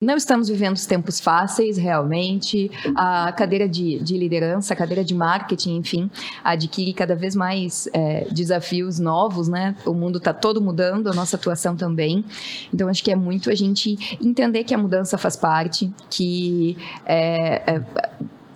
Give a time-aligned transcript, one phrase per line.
[0.00, 2.70] Não estamos vivendo os tempos fáceis, realmente.
[2.96, 6.10] A cadeira de, de, liderança, a cadeira de marketing, enfim,
[6.42, 9.76] adquire cada vez mais é, desafios novos, né?
[9.84, 12.24] O mundo está todo mudando, a nossa atuação também.
[12.72, 17.74] Então, acho que é muito a gente entender que a mudança faz parte, que é,
[17.74, 17.82] é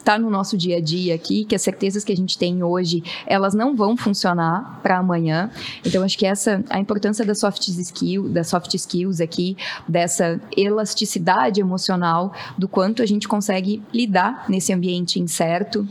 [0.05, 3.03] está no nosso dia a dia aqui, que as certezas que a gente tem hoje,
[3.27, 5.50] elas não vão funcionar para amanhã.
[5.84, 9.57] Então, acho que essa a importância da soft skills, das soft skills aqui,
[9.89, 15.89] dessa elasticidade emocional, do quanto a gente consegue lidar nesse ambiente incerto,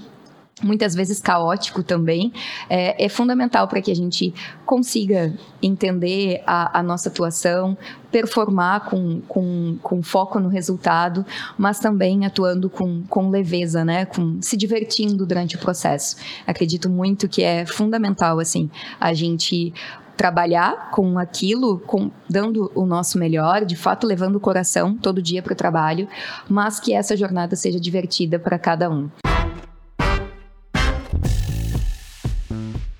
[0.61, 2.31] muitas vezes caótico também,
[2.69, 4.33] é, é fundamental para que a gente
[4.65, 7.77] consiga entender a, a, nossa atuação,
[8.11, 11.25] performar com, com, com foco no resultado,
[11.57, 14.05] mas também atuando com, com leveza, né?
[14.05, 16.17] Com, se divertindo durante o processo.
[16.45, 19.73] Acredito muito que é fundamental, assim, a gente
[20.15, 25.41] trabalhar com aquilo, com, dando o nosso melhor, de fato levando o coração todo dia
[25.41, 26.07] para o trabalho,
[26.47, 29.09] mas que essa jornada seja divertida para cada um.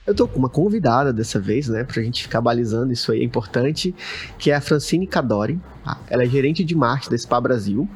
[0.06, 3.23] Eu tô com uma convidada dessa vez, né, pra gente ficar balizando, isso aí é
[3.23, 3.96] importante,
[4.38, 5.58] que é a Francine Cadori.
[5.84, 5.98] Tá?
[6.09, 7.88] Ela é gerente de marketing da Spa Brasil.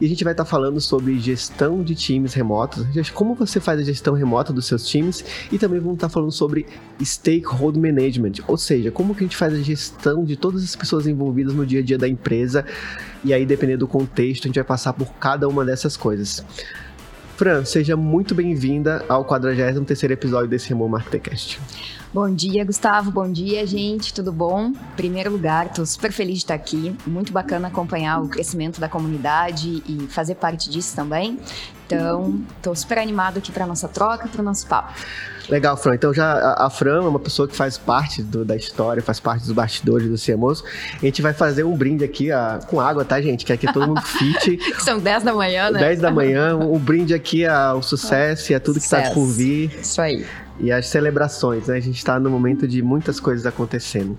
[0.00, 3.80] E a gente vai estar tá falando sobre gestão de times remotos, como você faz
[3.80, 6.66] a gestão remota dos seus times e também vamos estar tá falando sobre
[7.02, 11.06] stakeholder management, ou seja, como que a gente faz a gestão de todas as pessoas
[11.06, 12.64] envolvidas no dia a dia da empresa.
[13.24, 16.44] E aí, dependendo do contexto, a gente vai passar por cada uma dessas coisas.
[17.38, 21.60] Fran, seja muito bem-vinda ao 43º episódio desse Remo Marketcast.
[22.12, 23.12] Bom dia, Gustavo.
[23.12, 24.12] Bom dia, gente.
[24.12, 24.70] Tudo bom?
[24.70, 26.96] Em primeiro lugar, estou super feliz de estar aqui.
[27.06, 31.38] Muito bacana acompanhar o crescimento da comunidade e fazer parte disso também.
[31.86, 34.94] Então, estou super animado aqui para nossa troca, para o nosso papo.
[35.48, 35.94] Legal, Fran.
[35.94, 39.18] Então já a, a Fran é uma pessoa que faz parte do, da história, faz
[39.18, 40.62] parte dos bastidores do CMOS.
[40.94, 43.44] A gente vai fazer um brinde aqui a, com água, tá, gente?
[43.44, 44.58] Que aqui todo mundo fit.
[44.82, 45.80] São 10 da manhã, né?
[45.80, 49.72] 10 da manhã, um brinde aqui ao sucesso e a tudo que está por vir.
[49.80, 50.26] Isso aí.
[50.60, 51.76] E as celebrações, né?
[51.76, 54.18] A gente está no momento de muitas coisas acontecendo.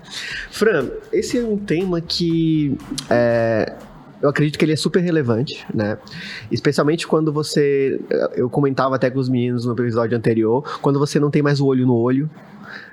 [0.50, 2.78] Fran, esse é um tema que
[3.10, 3.74] é,
[4.22, 5.98] eu acredito que ele é super relevante, né?
[6.52, 8.00] Especialmente quando você.
[8.36, 11.66] Eu comentava até com os meninos no episódio anterior, quando você não tem mais o
[11.66, 12.30] olho no olho.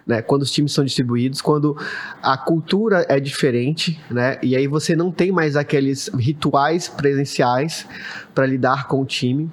[0.06, 1.76] Né, quando os times são distribuídos, quando
[2.22, 7.86] a cultura é diferente, né, e aí você não tem mais aqueles rituais presenciais
[8.34, 9.50] para lidar com o time,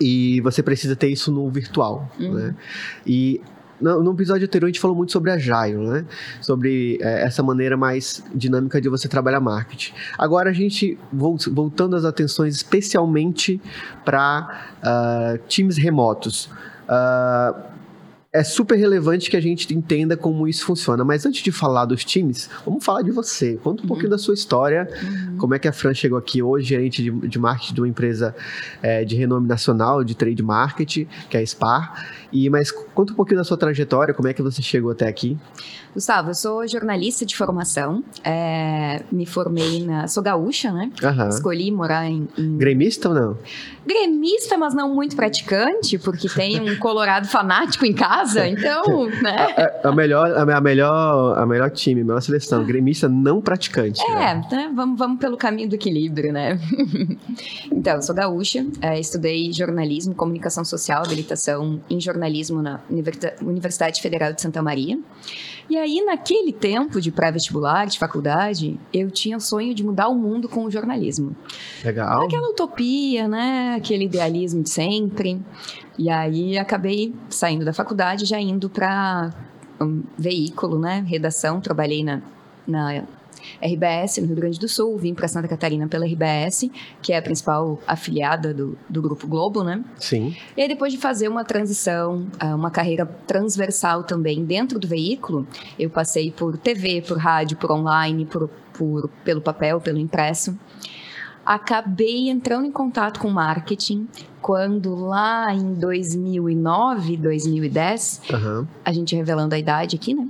[0.00, 2.34] e você precisa ter isso no virtual, uhum.
[2.34, 2.54] né?
[3.06, 3.40] E
[3.80, 6.04] no, episódio anterior a gente falou muito sobre Agile, né?
[6.40, 9.92] Sobre é, essa maneira mais dinâmica de você trabalhar marketing.
[10.18, 13.60] Agora a gente, voltando as atenções especialmente
[14.04, 16.48] para uh, ah, times remotos.
[16.84, 17.73] Uh,
[18.34, 21.04] é super relevante que a gente entenda como isso funciona.
[21.04, 23.56] Mas antes de falar dos times, vamos falar de você.
[23.62, 23.88] Conta um uhum.
[23.88, 25.36] pouquinho da sua história, uhum.
[25.38, 28.34] como é que a Fran chegou aqui hoje, gerente de, de marketing de uma empresa
[28.82, 32.08] é, de renome nacional de trade marketing, que é a SPAR.
[32.32, 35.38] E, mas conta um pouquinho da sua trajetória, como é que você chegou até aqui.
[35.94, 40.08] Gustavo, eu sou jornalista de formação, é, me formei na.
[40.08, 40.90] Sou gaúcha, né?
[41.00, 41.28] Uhum.
[41.28, 42.58] Escolhi morar em, em.
[42.58, 43.38] Gremista ou não?
[43.86, 49.54] Gremista, mas não muito praticante, porque tem um colorado fanático em casa, então, né?
[49.56, 54.00] A, a, a melhor, a, melhor, a melhor time, a melhor seleção, gremista não praticante.
[54.02, 54.42] É, né?
[54.50, 54.72] né?
[54.74, 56.58] Vamos, vamos pelo caminho do equilíbrio, né?
[57.70, 62.80] então, eu sou gaúcha, é, estudei jornalismo, comunicação social, habilitação em jornalismo na
[63.40, 64.98] Universidade Federal de Santa Maria.
[65.68, 70.14] E aí, naquele tempo de pré-vestibular, de faculdade, eu tinha o sonho de mudar o
[70.14, 71.34] mundo com o jornalismo.
[71.82, 72.24] Legal.
[72.24, 73.74] Aquela utopia, né?
[73.76, 75.40] Aquele idealismo de sempre.
[75.98, 79.32] E aí, acabei saindo da faculdade, já indo para
[79.80, 81.04] um veículo, né?
[81.06, 81.60] Redação.
[81.60, 82.20] Trabalhei na,
[82.66, 83.04] na
[83.62, 86.70] RBS no Rio Grande do Sul, vim para Santa Catarina pela RBS,
[87.02, 89.84] que é a principal afiliada do, do Grupo Globo, né?
[89.98, 90.36] Sim.
[90.56, 95.46] E aí, depois de fazer uma transição, ah, uma carreira transversal também dentro do veículo,
[95.78, 100.58] eu passei por TV, por rádio, por online, por, por pelo papel, pelo impresso
[101.44, 104.08] acabei entrando em contato com marketing
[104.44, 108.66] quando lá em 2009, 2010, uhum.
[108.84, 110.28] a gente revelando a idade aqui, né?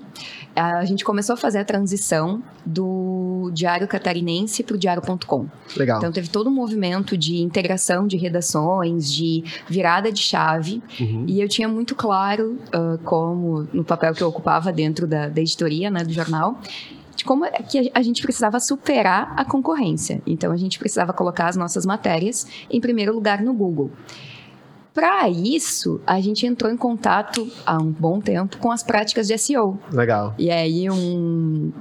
[0.55, 5.47] A gente começou a fazer a transição do Diário Catarinense para o Diário.com.
[5.77, 5.99] Legal.
[5.99, 11.25] Então teve todo um movimento de integração de redações, de virada de chave, uhum.
[11.27, 15.41] e eu tinha muito claro uh, como no papel que eu ocupava dentro da, da
[15.41, 16.61] editoria, né, do jornal,
[17.15, 20.23] de como é que a gente precisava superar a concorrência.
[20.27, 23.91] Então, a gente precisava colocar as nossas matérias em primeiro lugar no Google.
[24.93, 29.37] Para isso, a gente entrou em contato há um bom tempo com as práticas de
[29.37, 29.79] SEO.
[29.91, 30.35] Legal.
[30.39, 31.73] E aí, um,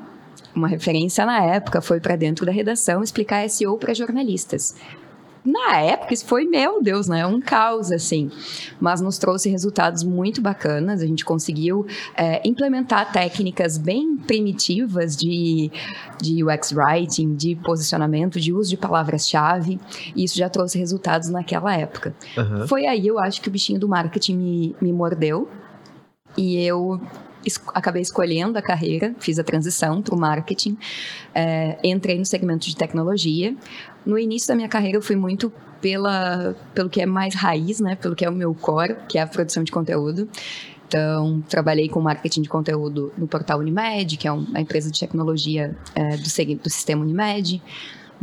[0.56, 4.75] uma referência na época foi para dentro da redação explicar SEO para jornalistas
[5.45, 7.25] na época isso foi, meu Deus, né?
[7.25, 8.31] Um caos, assim.
[8.79, 11.01] Mas nos trouxe resultados muito bacanas.
[11.01, 11.85] A gente conseguiu
[12.15, 15.69] é, implementar técnicas bem primitivas de,
[16.21, 19.79] de UX Writing, de posicionamento, de uso de palavras-chave.
[20.15, 22.15] E isso já trouxe resultados naquela época.
[22.37, 22.67] Uhum.
[22.67, 25.49] Foi aí, eu acho, que o bichinho do marketing me, me mordeu.
[26.37, 27.01] E eu
[27.45, 30.77] es acabei escolhendo a carreira, fiz a transição para o marketing,
[31.33, 33.55] é, entrei no segmento de tecnologia.
[34.05, 35.51] No início da minha carreira, eu fui muito
[35.81, 37.95] pela, pelo que é mais raiz, né?
[37.95, 40.29] Pelo que é o meu core, que é a produção de conteúdo.
[40.87, 45.75] Então, trabalhei com marketing de conteúdo no portal Unimed, que é uma empresa de tecnologia
[45.95, 46.23] é, do,
[46.61, 47.61] do sistema Unimed.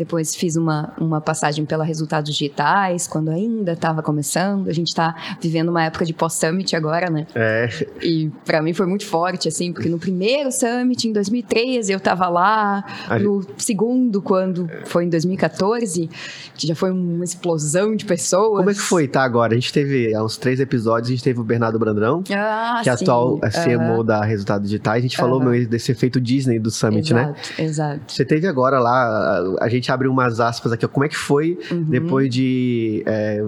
[0.01, 4.67] Depois fiz uma, uma passagem pela Resultados Digitais, quando ainda estava começando.
[4.67, 7.27] A gente está vivendo uma época de pós-summit agora, né?
[7.35, 7.69] É.
[8.01, 12.31] E para mim foi muito forte, assim, porque no primeiro summit, em 2013, eu estava
[12.31, 12.83] lá.
[13.11, 13.63] A no gente...
[13.63, 16.09] segundo, quando foi em 2014,
[16.57, 18.57] que já foi uma explosão de pessoas.
[18.61, 19.23] Como é que foi, tá?
[19.23, 22.81] Agora, a gente teve, há uns três episódios, a gente teve o Bernardo Brandão, ah,
[22.83, 24.05] que é atual CMO uhum.
[24.05, 25.01] da Resultados Digitais.
[25.01, 27.35] A gente falou meu, desse efeito Disney do summit, exato, né?
[27.59, 28.01] Exato.
[28.09, 31.83] Você teve agora lá, a gente abre umas aspas aqui, como é que foi uhum.
[31.83, 33.45] depois de é,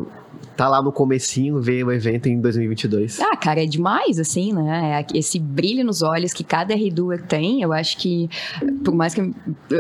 [0.57, 3.21] tá lá no comecinho, ver o evento em 2022?
[3.21, 5.05] Ah, cara, é demais, assim, né?
[5.13, 8.29] É esse brilho nos olhos que cada R-Doer tem, eu acho que,
[8.85, 9.33] por mais que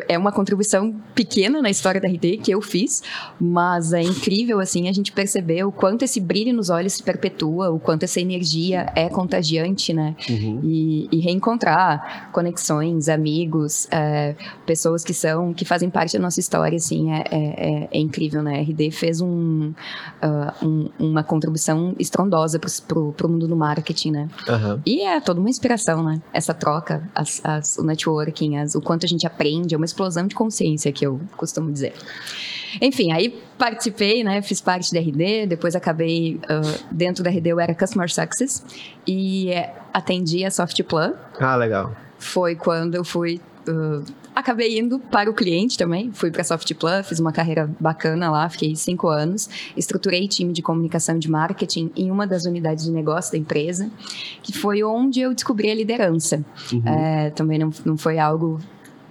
[0.09, 3.03] é uma contribuição pequena na história da RD que eu fiz,
[3.41, 7.71] mas é incrível, assim, a gente perceber o quanto esse brilho nos olhos se perpetua,
[7.71, 10.17] o quanto essa energia é contagiante, né?
[10.29, 10.61] Uhum.
[10.63, 14.35] E, e, reencontrar conexões, amigos, é,
[14.67, 18.43] pessoas que são, que fazem parte da nossa história, assim, é, é, é, é incrível,
[18.43, 18.59] né?
[18.59, 19.73] A RD fez um,
[20.23, 24.29] uh, um, uma contribuição estrondosa para o mundo do marketing, né?
[24.49, 24.81] Uhum.
[24.87, 26.21] E é toda uma inspiração, né?
[26.33, 30.27] Essa troca, as, as, o networking, as, o quanto a gente aprende, é uma explosão
[30.27, 31.95] de consciência, que eu costumo dizer.
[32.81, 33.29] Enfim, aí
[33.59, 34.41] participei, né?
[34.41, 38.65] Fiz parte da RD, depois acabei uh, dentro da RD eu era Customer Success
[39.07, 39.51] e
[39.93, 41.15] atendi a Softplan.
[41.39, 41.95] Ah, legal.
[42.19, 46.11] Foi quando eu fui Uh, acabei indo para o cliente também.
[46.13, 49.49] Fui para a Softplan, fiz uma carreira bacana lá, fiquei cinco anos.
[49.77, 53.91] Estruturei time de comunicação e de marketing em uma das unidades de negócio da empresa,
[54.43, 56.45] que foi onde eu descobri a liderança.
[56.73, 56.83] Uhum.
[56.87, 58.59] É, também não, não foi algo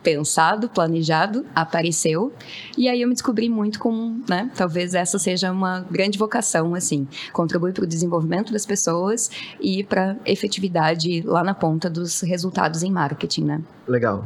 [0.03, 2.33] pensado, planejado, apareceu.
[2.77, 4.50] E aí eu me descobri muito com, né?
[4.56, 7.07] Talvez essa seja uma grande vocação, assim.
[7.31, 12.92] Contribuir para o desenvolvimento das pessoas e para efetividade lá na ponta dos resultados em
[12.92, 13.62] marketing, né?
[13.88, 14.25] Legal.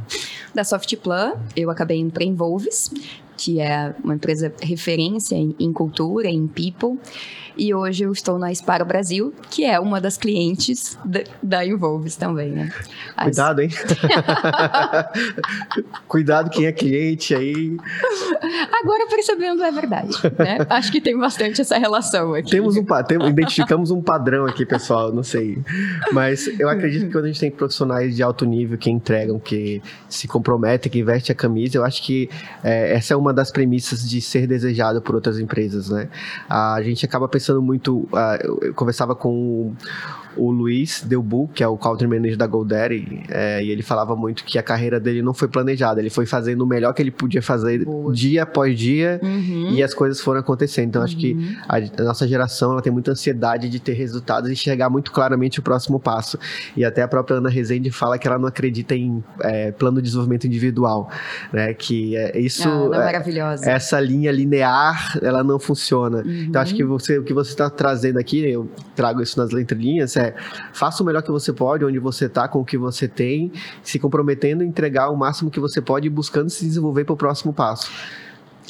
[0.54, 2.92] Da Softplan, eu acabei indo para Envolves,
[3.38, 6.98] que é uma empresa referência em, em cultura, em people.
[7.58, 12.16] E hoje eu estou na Sparo Brasil, que é uma das clientes da, da Involves
[12.16, 12.72] também, né?
[13.16, 13.26] As...
[13.26, 13.70] Cuidado, hein?
[16.08, 17.78] Cuidado quem é cliente aí.
[18.82, 20.58] Agora percebendo é verdade, né?
[20.70, 22.52] Acho que tem bastante essa relação aqui.
[22.52, 25.58] Temos um temos, identificamos um padrão aqui, pessoal, não sei.
[26.12, 29.82] Mas eu acredito que quando a gente tem profissionais de alto nível que entregam, que
[30.10, 32.30] se comprometem, que investem a camisa, eu acho que
[32.64, 36.10] é, essa é uma das premissas de ser desejado por outras empresas, né?
[36.50, 38.00] A gente acaba pensando pensando muito.
[38.12, 39.74] Uh, eu conversava com
[40.38, 44.44] o Luiz Delbu, que é o country manager da GoDaddy, é, e ele falava muito
[44.44, 47.42] que a carreira dele não foi planejada, ele foi fazendo o melhor que ele podia
[47.42, 48.14] fazer Boa.
[48.14, 49.72] dia após dia uhum.
[49.72, 50.88] e as coisas foram acontecendo.
[50.90, 51.06] Então, uhum.
[51.06, 51.56] acho que uhum.
[51.68, 55.60] a, a, nossa geração ela tem muita ansiedade de ter resultados e enxergar muito claramente
[55.60, 56.38] o próximo passo.
[56.76, 60.04] E até a própria Ana Rezende fala que ela não acredita em é, plano de
[60.04, 61.10] desenvolvimento individual,
[61.52, 61.74] né?
[61.74, 62.68] Que é, isso.
[62.68, 63.70] Ah, é maravilhosa.
[63.70, 66.18] Essa linha linear, ela não funciona.
[66.18, 66.46] Uhum.
[66.48, 70.16] Então, acho que você, o que você está trazendo aqui, eu trago isso nas entrelinhas,
[70.18, 70.36] é é,
[70.74, 73.52] faça o melhor que você pode, onde você está, com o que você tem,
[73.84, 77.18] se comprometendo a entregar o máximo que você pode e buscando se desenvolver para o
[77.18, 77.90] próximo passo.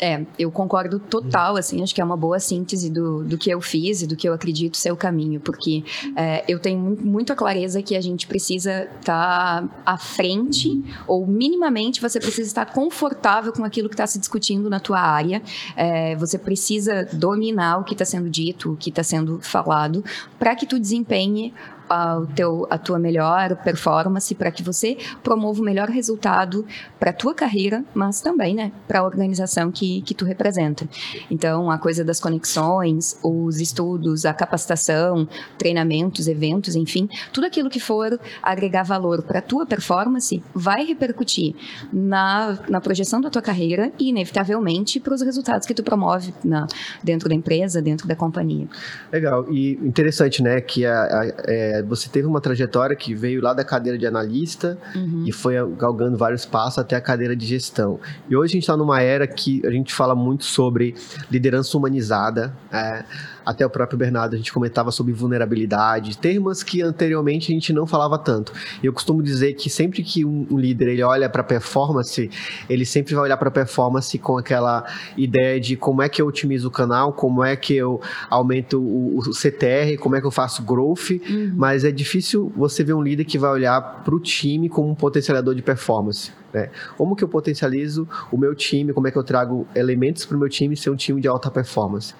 [0.01, 3.61] É, eu concordo total, assim, acho que é uma boa síntese do, do que eu
[3.61, 5.83] fiz e do que eu acredito ser o caminho, porque
[6.15, 12.01] é, eu tenho muita clareza que a gente precisa estar tá à frente, ou minimamente
[12.01, 15.41] você precisa estar confortável com aquilo que está se discutindo na tua área,
[15.75, 20.03] é, você precisa dominar o que está sendo dito, o que está sendo falado,
[20.37, 21.53] para que tu desempenhe
[21.89, 26.65] a, teu, a tua melhor performance, para que você promova o melhor resultado
[26.99, 30.87] para a tua carreira, mas também né, para a organização que, que tu representa.
[31.29, 35.27] Então, a coisa das conexões, os estudos, a capacitação,
[35.57, 41.55] treinamentos, eventos, enfim, tudo aquilo que for agregar valor para a tua performance vai repercutir
[41.91, 46.67] na, na projeção da tua carreira e, inevitavelmente, para os resultados que tu promove na,
[47.03, 48.67] dentro da empresa, dentro da companhia.
[49.11, 49.51] Legal.
[49.51, 53.53] E interessante, né, que a, a, é É, você teve uma trajetória que veio lá
[53.53, 55.23] da cadeira de analista uhum.
[55.25, 57.99] e foi galgando vários passos até a cadeira de gestão.
[58.29, 60.95] E hoje a gente está numa era que a gente fala muito sobre
[61.29, 62.53] liderança humanizada.
[62.71, 63.03] É,
[63.45, 67.85] até o próprio Bernardo, a gente comentava sobre vulnerabilidade, termos que anteriormente a gente não
[67.85, 68.51] falava tanto.
[68.81, 72.29] E eu costumo dizer que sempre que um, um líder ele olha para performance,
[72.69, 74.85] ele sempre vai olhar para performance com aquela
[75.17, 79.19] ideia de como é que eu otimizo o canal, como é que eu aumento o,
[79.19, 81.53] o CTR, como é que eu faço growth, uhum.
[81.55, 84.95] mas é difícil você ver um líder que vai olhar para o time como um
[84.95, 86.31] potencializador de performance.
[86.53, 86.69] Né?
[86.97, 90.39] Como que eu potencializo o meu time, como é que eu trago elementos para o
[90.39, 92.13] meu time ser um time de alta performance.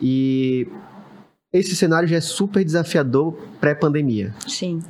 [0.00, 0.68] E
[1.52, 4.34] esse cenário já é super desafiador pré-pandemia.
[4.46, 4.80] Sim.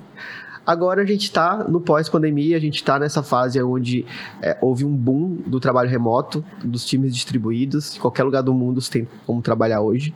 [0.70, 4.06] Agora a gente está no pós-pandemia, a gente está nessa fase onde
[4.40, 8.80] é, houve um boom do trabalho remoto, dos times distribuídos, em qualquer lugar do mundo
[8.80, 10.14] você tem como trabalhar hoje.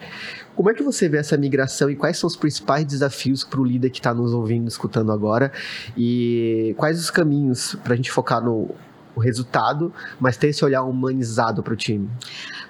[0.55, 3.65] Como é que você vê essa migração e quais são os principais desafios para o
[3.65, 5.51] líder que está nos ouvindo, escutando agora?
[5.97, 8.71] E quais os caminhos para a gente focar no
[9.17, 12.09] o resultado, mas ter esse olhar humanizado para o time?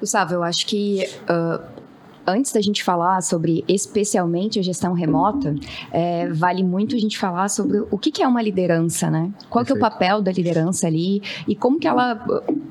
[0.01, 1.84] Gustavo, eu acho que uh
[2.27, 5.55] antes da gente falar sobre especialmente a gestão remota,
[5.93, 9.31] é, vale muito a gente falar sobre o que, que é uma liderança, né?
[9.49, 12.17] Qual que é o papel da liderança ali e como que ela,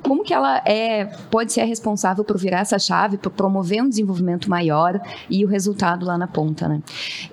[0.02, 4.48] como que ela é, pode ser responsável por virar essa chave, por promover um desenvolvimento
[4.48, 6.82] maior e o resultado lá na ponta, né?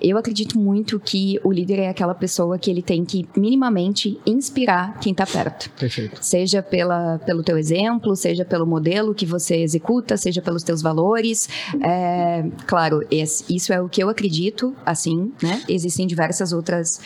[0.00, 4.98] Eu acredito muito que o líder é aquela pessoa que ele tem que minimamente inspirar
[5.00, 5.70] quem está perto.
[5.78, 6.22] Perfeito.
[6.22, 11.48] Seja pela, pelo teu exemplo, seja pelo modelo que você executa, seja pelos teus valores.
[11.80, 15.62] É, é, claro, isso é o que eu acredito, assim, né?
[15.68, 17.00] Existem diversas outras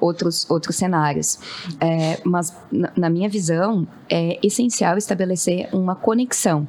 [0.00, 1.38] outros, outros cenários.
[1.78, 2.54] É, mas,
[2.96, 6.66] na minha visão, é essencial estabelecer uma conexão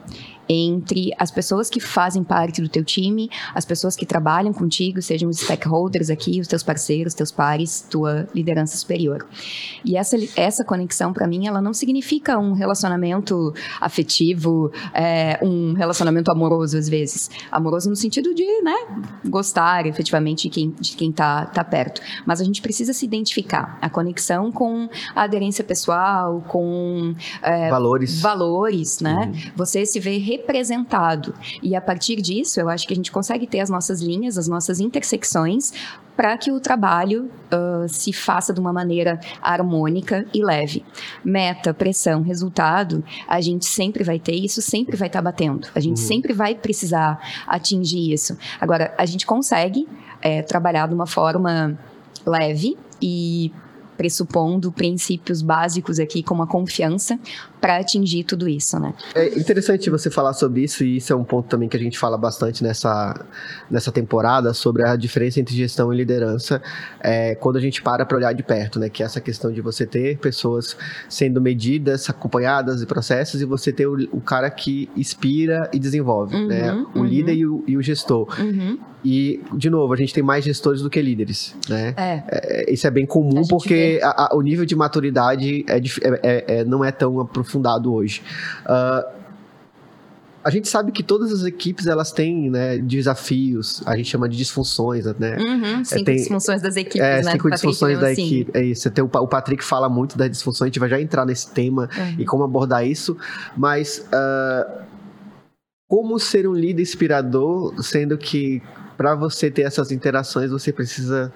[0.48, 5.30] entre as pessoas que fazem parte do teu time, as pessoas que trabalham contigo, sejam
[5.30, 9.26] os stakeholders aqui, os teus parceiros, teus pares, tua liderança superior.
[9.84, 16.32] E essa, essa conexão, para mim, ela não significa um relacionamento afetivo, é, um relacionamento
[16.32, 17.30] amoroso, às vezes.
[17.52, 18.76] Amoroso no sentido de, né,
[19.26, 22.02] gostar efetivamente de quem, de quem tá, tá perto.
[22.26, 23.78] Mas a gente precisa se identificar.
[23.82, 27.16] A conexão com a aderência pessoal, com...
[27.42, 28.22] É, valores.
[28.22, 29.32] Valores, né?
[29.34, 29.52] Uhum.
[29.56, 31.34] Você se vê representado.
[31.62, 34.48] E a partir disso, eu acho que a gente consegue ter as nossas linhas, as
[34.48, 35.74] nossas intersecções,
[36.16, 40.86] para que o trabalho uh, se faça de uma maneira harmônica e leve.
[41.24, 45.68] Meta, pressão, resultado, a gente sempre vai ter, isso sempre vai estar tá batendo.
[45.74, 46.08] A gente uhum.
[46.08, 48.38] sempre vai precisar atingir isso.
[48.60, 49.88] Agora, a gente consegue
[50.22, 51.78] é, trabalhar de uma forma
[52.26, 53.52] leve e
[53.98, 57.20] pressupondo princípios básicos aqui, como a confiança,
[57.62, 58.94] para atingir tudo isso, né?
[59.14, 61.98] É interessante você falar sobre isso, e isso é um ponto também que a gente
[61.98, 63.24] fala bastante nessa,
[63.70, 66.60] nessa temporada, sobre a diferença entre gestão e liderança,
[67.00, 68.90] é, quando a gente para para olhar de perto, né?
[68.90, 70.76] Que é essa questão de você ter pessoas
[71.08, 76.36] sendo medidas, acompanhadas e processos, e você ter o, o cara que inspira e desenvolve,
[76.36, 76.74] uhum, né?
[76.96, 77.06] O uhum.
[77.06, 78.28] líder e o, e o gestor.
[78.40, 78.80] Uhum.
[79.04, 81.94] E, de novo, a gente tem mais gestores do que líderes, né?
[81.98, 82.24] É.
[82.28, 86.64] é isso é bem comum porque a, a, o nível de maturidade é, é, é,
[86.64, 87.51] não é tão aprofundado
[87.86, 88.22] hoje.
[88.66, 89.22] Uh,
[90.44, 94.36] a gente sabe que todas as equipes elas têm né, desafios, a gente chama de
[94.36, 95.38] disfunções, né?
[95.38, 97.32] Uhum, cinco tem, disfunções das equipes, é, né?
[97.34, 98.26] Cinco disfunções da assim.
[98.26, 98.52] equipe.
[98.58, 98.90] É isso.
[98.90, 101.88] Tem o, o Patrick fala muito das disfunções, a gente vai já entrar nesse tema
[101.96, 102.16] uhum.
[102.18, 103.16] e como abordar isso,
[103.56, 104.82] mas uh,
[105.88, 108.64] como ser um líder inspirador, sendo que
[108.98, 111.32] para você ter essas interações, você precisa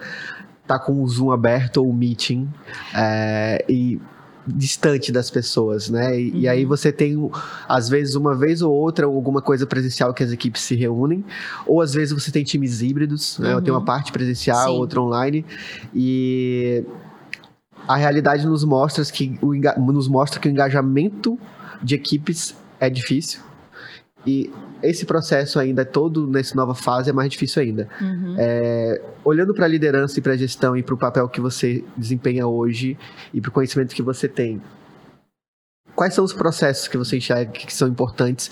[0.62, 2.50] estar tá com o Zoom aberto ou o meeting
[2.96, 4.00] é, e
[4.48, 6.20] distante das pessoas, né?
[6.20, 6.38] E, uhum.
[6.40, 6.70] e, aí uhum.
[6.70, 7.32] você tem,
[7.68, 11.24] às vezes, uma vez ou outra, alguma coisa presencial que as equipes se reúnem,
[11.66, 13.56] ou às vezes você tem times híbridos, né?
[13.56, 13.62] Uhum.
[13.62, 14.80] Tem uma parte presencial, Sim.
[14.80, 15.46] outra online,
[15.94, 16.84] e
[17.88, 19.54] a realidade nos mostra que o,
[19.92, 21.40] nos mostra que o engajamento
[21.82, 23.42] de equipes é difícil.
[24.26, 24.52] E
[24.90, 27.88] esse processo ainda é todo nessa nova fase é mais difícil ainda.
[28.02, 28.36] Uhum.
[28.38, 31.84] É, olhando para a liderança e para a gestão e para o papel que você
[31.96, 32.98] desempenha hoje
[33.34, 34.62] e para o conhecimento que você tem,
[35.96, 38.52] quais são os processos que você enxerga que são importantes,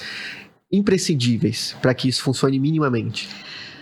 [0.71, 3.29] imprescindíveis para que isso funcione minimamente?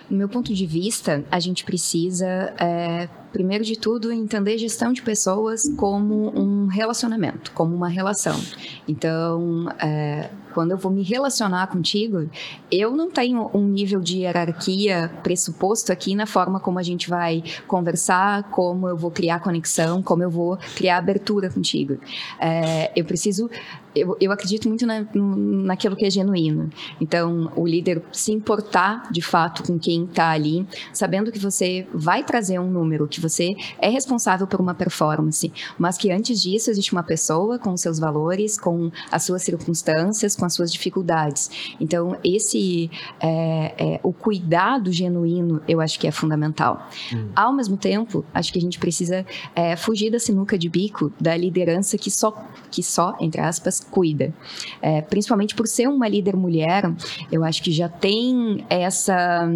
[0.10, 2.26] No meu ponto de vista, a gente precisa,
[2.60, 8.40] é, primeiro de tudo, entender gestão de pessoas como um relacionamento, como uma relação.
[8.88, 12.30] Então, é, quando eu vou me relacionar contigo,
[12.72, 17.44] eu não tenho um nível de hierarquia pressuposto aqui na forma como a gente vai
[17.68, 21.98] conversar, como eu vou criar conexão, como eu vou criar abertura contigo.
[22.40, 23.50] É, eu preciso
[23.94, 26.70] eu, eu, acredito muito na, naquilo que é genuíno.
[27.00, 32.24] Então, o líder se importar de fato com quem está ali, sabendo que você vai
[32.24, 36.92] trazer um número, que você é responsável por uma performance, mas que antes disso existe
[36.92, 41.50] uma pessoa com seus valores, com as suas circunstâncias, com as suas dificuldades.
[41.80, 46.90] Então, esse é, é, o cuidado genuíno, eu acho que é fundamental.
[47.14, 47.30] Hum.
[47.36, 49.26] Ao mesmo tempo, acho que a gente precisa
[49.56, 52.32] é, fugir da sinuca de bico da liderança que só,
[52.70, 54.34] que só entre aspas, cuida.
[54.82, 56.92] É, principalmente por ser uma líder mulher,
[57.32, 59.50] eu acho que já tem essa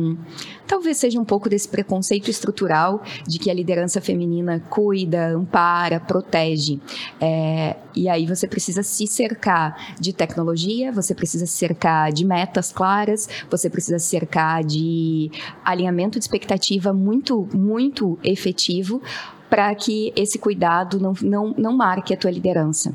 [0.67, 6.79] talvez seja um pouco desse preconceito estrutural de que a liderança feminina cuida, ampara, protege.
[7.19, 12.72] É, e aí você precisa se cercar de tecnologia, você precisa se cercar de metas
[12.72, 15.31] claras, você precisa se cercar de
[15.63, 19.01] alinhamento de expectativa muito, muito efetivo
[19.50, 22.91] para que esse cuidado não, não, não marque a tua liderança.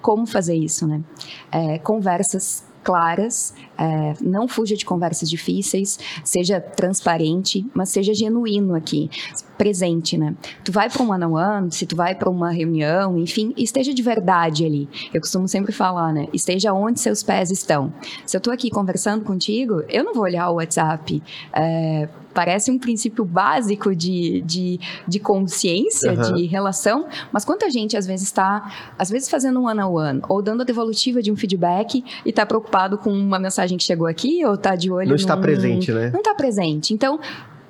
[0.00, 1.02] Como fazer isso, né?
[1.50, 9.10] É, conversas claras, é, não fuja de conversas difíceis, seja transparente, mas seja genuíno aqui,
[9.56, 10.34] presente, né?
[10.64, 14.64] Tu vai para um one-on-one, se tu vai para uma reunião, enfim, esteja de verdade
[14.64, 14.88] ali.
[15.12, 16.28] Eu costumo sempre falar, né?
[16.32, 17.92] Esteja onde seus pés estão.
[18.26, 21.22] Se eu estou aqui conversando contigo, eu não vou olhar o WhatsApp.
[21.52, 26.34] É, parece um princípio básico de, de, de consciência, uhum.
[26.34, 30.62] de relação, mas quanta gente às vezes está, às vezes fazendo um one-on-one, ou dando
[30.62, 34.54] a devolutiva de um feedback e está preocupado com uma mensagem que chegou aqui, ou
[34.54, 36.10] está de olho Não está presente, né?
[36.10, 36.92] Não está presente.
[36.92, 37.18] Então,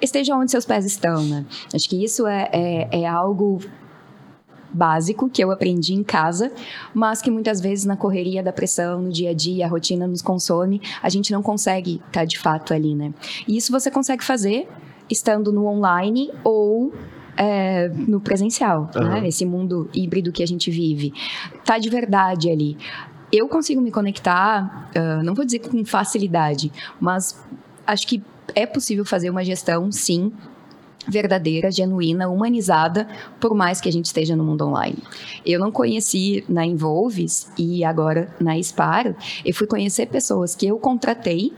[0.01, 1.45] esteja onde seus pés estão, né?
[1.73, 3.61] Acho que isso é, é, é algo
[4.75, 6.53] básico que eu aprendi em casa,
[6.93, 10.21] mas que muitas vezes na correria da pressão, no dia a dia, a rotina nos
[10.21, 13.15] consome, a gente não consegue estar tá de fato ali, né?
[13.47, 14.69] E isso você consegue fazer
[15.09, 16.93] estando no online ou
[17.37, 19.03] é, no presencial, uhum.
[19.03, 19.29] né?
[19.29, 21.13] Esse mundo híbrido que a gente vive.
[21.65, 22.77] Tá de verdade ali.
[23.37, 27.37] Eu consigo me conectar, uh, não vou dizer com facilidade, mas
[27.85, 28.23] acho que
[28.55, 30.33] é possível fazer uma gestão, sim,
[31.09, 33.09] verdadeira, genuína, humanizada,
[33.41, 34.99] por mais que a gente esteja no mundo online.
[35.45, 40.79] Eu não conheci na Involves e agora na Sparo, eu fui conhecer pessoas que eu
[40.79, 41.53] contratei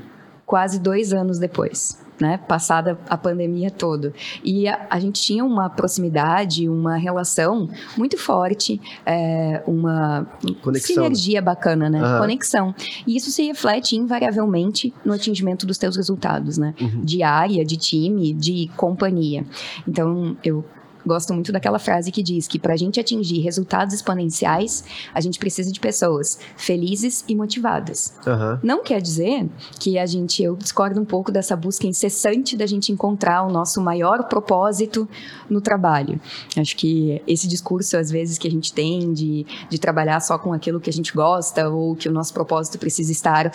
[0.47, 4.13] quase dois anos depois né, passada a pandemia toda.
[4.43, 10.27] E a, a, gente tinha uma proximidade, uma relação muito forte, é, uma
[10.63, 10.95] Conexão.
[10.95, 12.03] sinergia bacana, né?
[12.03, 12.21] Uhum.
[12.21, 12.75] Conexão.
[13.07, 16.75] E isso se reflete invariavelmente no atingimento dos teus resultados, né?
[16.81, 17.03] Uhum.
[17.03, 19.45] De área, de time, de companhia.
[19.87, 20.65] Então, eu
[21.07, 25.39] gosto muito daquela frase que diz que para a gente atingir resultados exponenciais, a gente
[25.39, 28.15] precisa de pessoas felizes e motivadas.
[28.27, 28.59] Uhum.
[28.63, 32.93] Não quer dizer que a gente, eu discordo um pouco dessa busca incessante da gente
[32.93, 35.09] encontrar o nosso maior propósito
[35.49, 36.21] no trabalho.
[36.57, 40.53] Acho que esse discurso, às vezes, que a gente tem de, de trabalhar só com
[40.53, 43.53] aquilo que a gente gosta ou que o nosso propósito precisa estar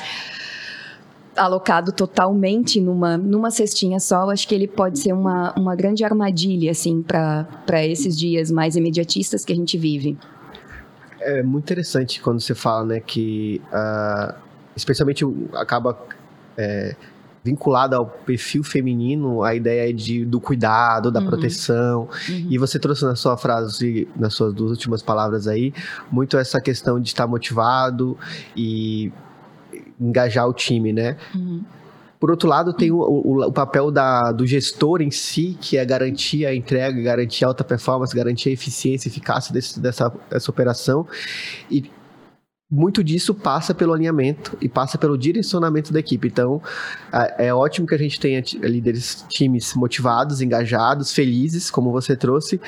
[1.35, 6.71] alocado totalmente numa, numa cestinha só, acho que ele pode ser uma, uma grande armadilha,
[6.71, 10.17] assim, para esses dias mais imediatistas que a gente vive.
[11.19, 14.33] É muito interessante quando você fala, né, que uh,
[14.75, 15.97] especialmente acaba
[16.57, 16.95] é,
[17.43, 21.27] vinculado ao perfil feminino a ideia de, do cuidado, da uhum.
[21.27, 22.09] proteção.
[22.29, 22.47] Uhum.
[22.49, 25.73] E você trouxe na sua frase, nas suas duas últimas palavras aí,
[26.11, 28.17] muito essa questão de estar motivado
[28.55, 29.11] e
[30.01, 31.15] engajar o time, né?
[31.35, 31.63] Uhum.
[32.19, 35.83] Por outro lado, tem o, o, o, papel da, do gestor em si, que é
[35.83, 40.51] garantir a entrega, garantir a alta performance, garantir a eficiência e eficácia desse, dessa, dessa
[40.51, 41.07] operação.
[41.69, 41.89] E
[42.69, 46.27] muito disso passa pelo alinhamento e passa pelo direcionamento da equipe.
[46.27, 46.61] Então,
[47.39, 52.61] é ótimo que a gente tenha líderes, times motivados, engajados, felizes, como você trouxe,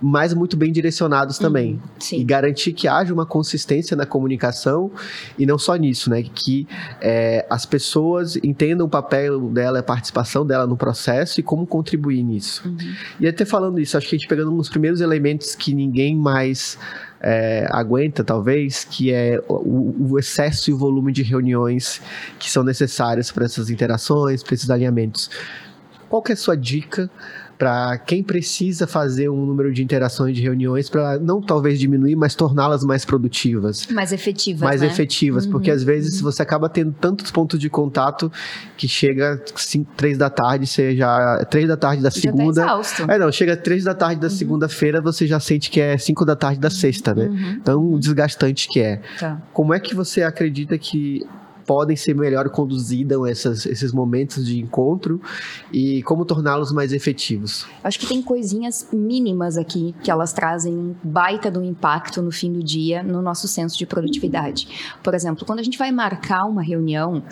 [0.00, 1.74] mas muito bem direcionados também.
[1.74, 4.90] Uhum, e garantir que haja uma consistência na comunicação
[5.38, 6.22] e não só nisso, né?
[6.22, 6.66] Que
[7.00, 12.22] é, as pessoas entendam o papel dela, a participação dela no processo e como contribuir
[12.22, 12.62] nisso.
[12.66, 12.76] Uhum.
[13.20, 16.16] E até falando isso, acho que a gente pegando um dos primeiros elementos que ninguém
[16.16, 16.78] mais
[17.20, 22.00] é, aguenta, talvez, que é o, o, excesso e o volume de reuniões
[22.38, 25.30] que são necessárias para essas interações, para esses alinhamentos.
[26.08, 27.10] Qual que é a sua dica
[27.58, 32.36] para quem precisa fazer um número de interações, de reuniões, para não talvez diminuir, mas
[32.36, 33.88] torná-las mais produtivas.
[33.88, 34.60] Mais efetivas.
[34.62, 34.86] Mais né?
[34.86, 36.30] efetivas, uhum, porque às vezes uhum.
[36.30, 38.30] você acaba tendo tantos pontos de contato
[38.76, 41.44] que chega cinco, três da tarde, você já.
[41.50, 42.54] Três da tarde da segunda.
[42.54, 43.10] Já tá exausto.
[43.10, 44.34] É, não, chega três da tarde da uhum.
[44.34, 47.24] segunda-feira, você já sente que é cinco da tarde da sexta, né?
[47.24, 47.60] Uhum.
[47.64, 49.00] Tão desgastante que é.
[49.18, 49.42] Tá.
[49.52, 51.26] Como é que você acredita que
[51.68, 55.20] podem ser melhor conduzidas essas, esses momentos de encontro
[55.70, 57.66] e como torná-los mais efetivos?
[57.84, 62.50] Acho que tem coisinhas mínimas aqui que elas trazem um baita do impacto no fim
[62.50, 64.96] do dia no nosso senso de produtividade.
[65.02, 67.22] Por exemplo, quando a gente vai marcar uma reunião,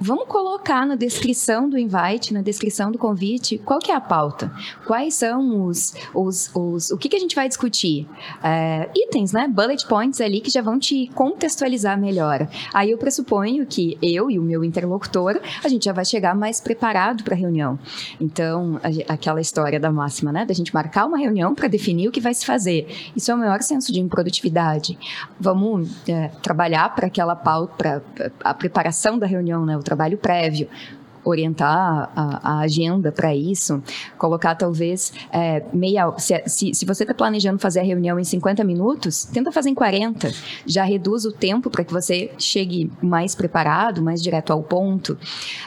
[0.00, 4.52] Vamos colocar na descrição do invite, na descrição do convite, qual que é a pauta?
[4.86, 8.08] Quais são os, os, os o que, que a gente vai discutir?
[8.42, 9.46] É, itens, né?
[9.48, 12.48] Bullet points ali que já vão te contextualizar melhor.
[12.74, 16.60] Aí eu pressuponho que eu e o meu interlocutor, a gente já vai chegar mais
[16.60, 17.78] preparado para a reunião.
[18.20, 20.44] Então, a, aquela história da máxima, né?
[20.44, 22.88] Da gente marcar uma reunião para definir o que vai se fazer.
[23.14, 24.98] Isso é o maior senso de improdutividade.
[25.38, 29.76] Vamos é, trabalhar para aquela pauta, para a preparação da reunião, né?
[29.76, 30.68] O trabalho prévio
[31.24, 33.82] orientar a, a agenda para isso,
[34.18, 36.12] colocar talvez é, meia.
[36.18, 39.74] Se, se, se você está planejando fazer a reunião em 50 minutos, tenta fazer em
[39.74, 40.32] 40.
[40.66, 45.16] Já reduz o tempo para que você chegue mais preparado, mais direto ao ponto.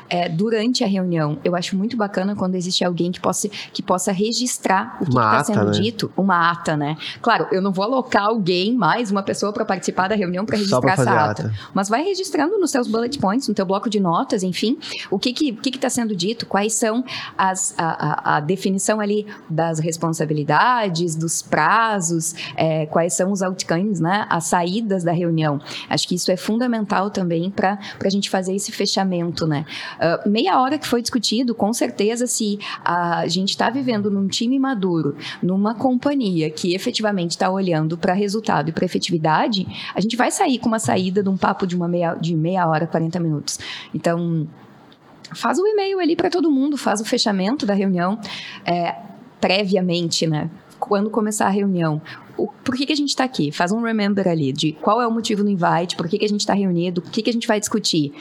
[0.10, 4.12] É, durante a reunião, eu acho muito bacana quando existe alguém que possa, que possa
[4.12, 5.72] registrar o que está sendo né?
[5.72, 6.98] dito, uma ata, né?
[7.22, 10.94] Claro, eu não vou alocar alguém, mais uma pessoa para participar da reunião para registrar
[10.94, 11.44] essa ata.
[11.44, 11.54] ata.
[11.74, 14.78] Mas vai registrando nos seus bullet points, no teu bloco de notas, enfim,
[15.10, 17.04] o que, que que que está sendo dito, quais são
[17.38, 24.26] as, a, a, definição ali das responsabilidades, dos prazos, é, quais são os outcomes, né,
[24.30, 25.60] as saídas da reunião.
[25.90, 29.66] Acho que isso é fundamental também para a gente fazer esse fechamento, né.
[29.96, 34.58] Uh, meia hora que foi discutido, com certeza, se a gente está vivendo num time
[34.60, 40.32] maduro, numa companhia que efetivamente está olhando para resultado e para efetividade, a gente vai
[40.32, 43.60] sair com uma saída de um papo de uma meia, de meia hora, 40 minutos.
[43.94, 44.48] Então,
[45.36, 48.20] faz o e-mail ali para todo mundo, faz o fechamento da reunião
[48.66, 48.96] é,
[49.40, 50.50] previamente, né?
[50.80, 52.02] Quando começar a reunião,
[52.38, 53.52] o, por que, que a gente está aqui?
[53.52, 56.30] Faz um remember ali de qual é o motivo do invite, por que, que a
[56.30, 58.14] gente está reunido, o que, que a gente vai discutir.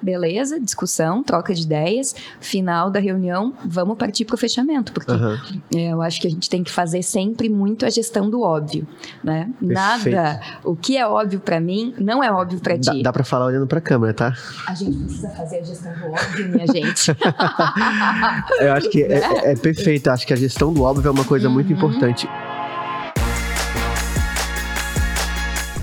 [0.00, 5.36] Beleza, discussão, troca de ideias, final da reunião, vamos partir para o fechamento, porque uhum.
[5.72, 8.86] eu acho que a gente tem que fazer sempre muito a gestão do óbvio,
[9.24, 9.50] né?
[9.60, 12.98] Nada, o que é óbvio para mim não é óbvio para ti.
[12.98, 14.32] Dá, dá para falar olhando para a câmera, tá?
[14.66, 17.10] A gente precisa fazer a gestão do óbvio, minha gente.
[18.60, 21.24] eu acho que é, é, é perfeito, acho que a gestão do óbvio é uma
[21.24, 21.54] coisa uhum.
[21.54, 22.28] muito importante.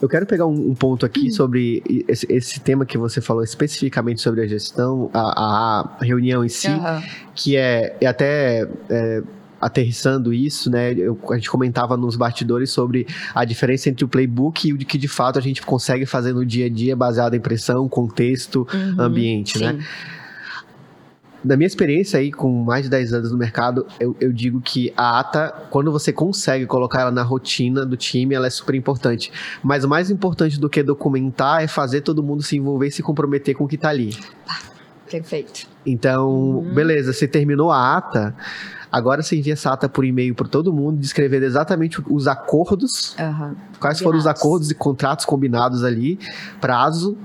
[0.00, 1.30] Eu quero pegar um, um ponto aqui hum.
[1.30, 6.48] sobre esse, esse, tema que você falou especificamente sobre a gestão, a, a reunião em
[6.48, 7.02] si, uhum.
[7.34, 8.68] que é, é até.
[8.88, 9.22] É,
[9.60, 10.92] aterrissando isso, né?
[10.92, 14.96] Eu, a gente comentava nos bastidores sobre a diferença entre o playbook e o que
[14.96, 19.00] de fato a gente consegue fazer no dia a dia baseado em pressão, contexto, uhum,
[19.00, 19.72] ambiente, né?
[19.72, 19.78] sim.
[19.78, 19.84] né?
[21.42, 24.92] Da minha experiência aí, com mais de 10 anos no mercado, eu, eu, digo que
[24.96, 29.30] a ata, quando você consegue colocar ela na rotina do time, ela é super importante.
[29.62, 33.02] Mas o mais importante do que documentar é fazer todo mundo se envolver e se
[33.02, 34.16] comprometer com o que está ali.
[35.08, 35.66] Perfeito.
[35.86, 36.74] Então, uhum.
[36.74, 38.34] beleza, você terminou a ata,
[38.90, 43.54] agora você envia essa ata por e-mail para todo mundo, descrevendo exatamente os acordos, uhum.
[43.80, 46.18] quais foram os acordos e contratos combinados ali,
[46.60, 47.16] prazo,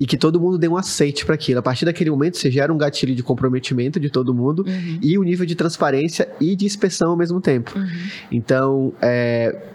[0.00, 1.60] e que todo mundo dê um aceite para aquilo.
[1.60, 4.98] A partir daquele momento, você gera um gatilho de comprometimento de todo mundo uhum.
[5.02, 7.78] e o um nível de transparência e de inspeção ao mesmo tempo.
[7.78, 7.86] Uhum.
[8.32, 9.72] Então, é,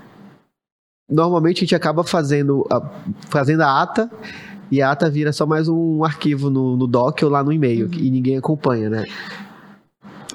[1.07, 2.81] normalmente a gente acaba fazendo a,
[3.29, 4.09] fazendo a ata
[4.71, 7.85] e a ata vira só mais um arquivo no, no doc ou lá no e-mail
[7.85, 7.93] uhum.
[7.93, 9.05] e ninguém acompanha, né?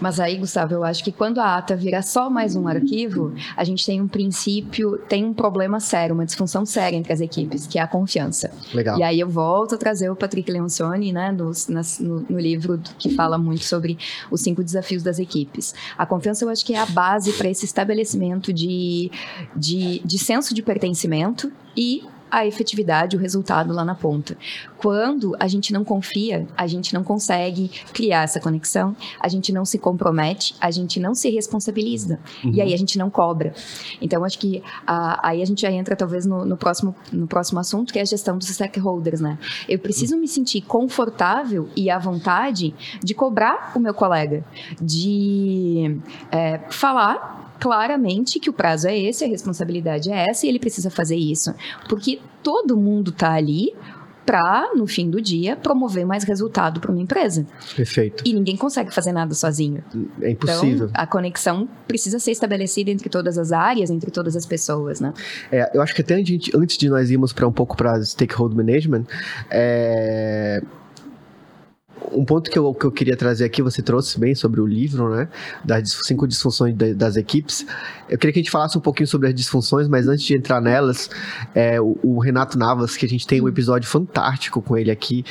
[0.00, 3.64] Mas aí, Gustavo, eu acho que quando a ata vira só mais um arquivo, a
[3.64, 7.78] gente tem um princípio, tem um problema sério, uma disfunção séria entre as equipes, que
[7.78, 8.50] é a confiança.
[8.72, 8.98] Legal.
[8.98, 13.10] E aí eu volto a trazer o Patrick Leoncioni, né, no, no, no livro que
[13.10, 13.98] fala muito sobre
[14.30, 15.74] os cinco desafios das equipes.
[15.96, 19.10] A confiança eu acho que é a base para esse estabelecimento de,
[19.54, 24.36] de, de senso de pertencimento e a efetividade, o resultado lá na ponta.
[24.78, 29.64] Quando a gente não confia, a gente não consegue criar essa conexão, a gente não
[29.64, 32.18] se compromete, a gente não se responsabiliza.
[32.44, 32.52] Uhum.
[32.52, 33.52] E aí a gente não cobra.
[34.00, 37.60] Então, acho que a, aí a gente já entra talvez no, no, próximo, no próximo
[37.60, 39.38] assunto, que é a gestão dos stakeholders, né?
[39.68, 44.44] Eu preciso me sentir confortável e à vontade de cobrar o meu colega,
[44.80, 45.98] de
[46.30, 50.90] é, falar claramente que o prazo é esse, a responsabilidade é essa e ele precisa
[50.90, 51.54] fazer isso.
[51.88, 53.74] Porque todo mundo está ali
[54.24, 57.46] para, no fim do dia, promover mais resultado para uma empresa.
[57.74, 58.22] Perfeito.
[58.24, 59.82] E ninguém consegue fazer nada sozinho.
[60.22, 60.86] É impossível.
[60.86, 65.12] Então, a conexão precisa ser estabelecida entre todas as áreas, entre todas as pessoas, né?
[65.50, 68.00] É, eu acho que até a gente, antes de nós irmos para um pouco para
[68.04, 69.04] stakeholder management,
[69.50, 70.62] é,
[72.12, 75.14] um ponto que eu, que eu queria trazer aqui, você trouxe bem sobre o livro,
[75.14, 75.28] né?
[75.64, 77.66] Das cinco disfunções das equipes.
[78.08, 80.60] Eu queria que a gente falasse um pouquinho sobre as disfunções, mas antes de entrar
[80.60, 81.10] nelas,
[81.54, 85.24] é, o, o Renato Navas, que a gente tem um episódio fantástico com ele aqui,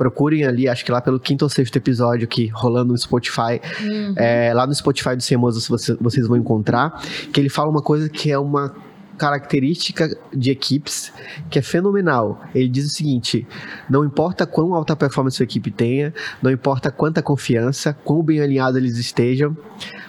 [0.00, 3.60] procurem ali, acho que lá pelo quinto ou sexto episódio aqui, rolando no Spotify.
[3.82, 4.14] Uhum.
[4.16, 8.08] É, lá no Spotify do Semoso você, vocês vão encontrar, que ele fala uma coisa
[8.08, 8.74] que é uma
[9.20, 11.12] característica de equipes
[11.50, 12.42] que é fenomenal.
[12.54, 13.46] Ele diz o seguinte:
[13.88, 18.78] não importa quão alta performance sua equipe tenha, não importa quanta confiança, quão bem alinhados
[18.78, 19.54] eles estejam,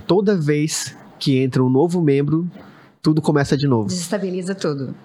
[0.08, 2.50] toda vez que entra um novo membro,
[3.02, 3.90] tudo começa de novo.
[3.90, 4.96] Desestabiliza tudo.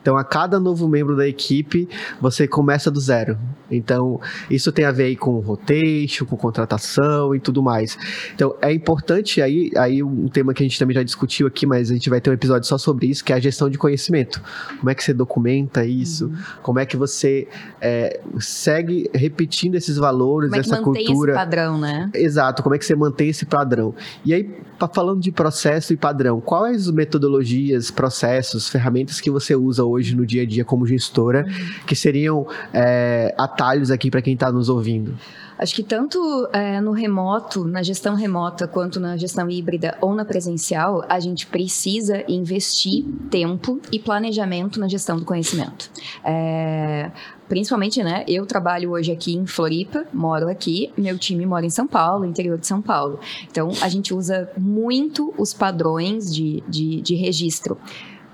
[0.00, 1.88] Então, a cada novo membro da equipe,
[2.20, 3.38] você começa do zero.
[3.70, 7.96] Então, isso tem a ver aí com rotation, com contratação e tudo mais.
[8.34, 11.90] Então, é importante aí, aí um tema que a gente também já discutiu aqui, mas
[11.90, 14.42] a gente vai ter um episódio só sobre isso, que é a gestão de conhecimento.
[14.78, 16.26] Como é que você documenta isso?
[16.26, 16.36] Uhum.
[16.62, 17.46] Como é que você
[17.80, 21.32] é, segue repetindo esses valores, como é essa cultura?
[21.32, 22.10] Esse padrão, né?
[22.14, 22.62] Exato.
[22.62, 23.94] Como é que você mantém esse padrão?
[24.24, 24.50] E aí,
[24.92, 30.42] falando de processo e padrão, quais metodologias, processos, ferramentas que você usa hoje no dia
[30.42, 31.44] a dia como gestora,
[31.86, 35.14] que seriam é, atalhos aqui para quem está nos ouvindo?
[35.60, 40.24] Acho que tanto é, no remoto, na gestão remota, quanto na gestão híbrida ou na
[40.24, 45.90] presencial, a gente precisa investir tempo e planejamento na gestão do conhecimento.
[46.24, 47.10] É,
[47.46, 48.24] principalmente, né?
[48.26, 52.56] Eu trabalho hoje aqui em Floripa, moro aqui, meu time mora em São Paulo, interior
[52.56, 53.20] de São Paulo.
[53.50, 57.76] Então, a gente usa muito os padrões de, de, de registro.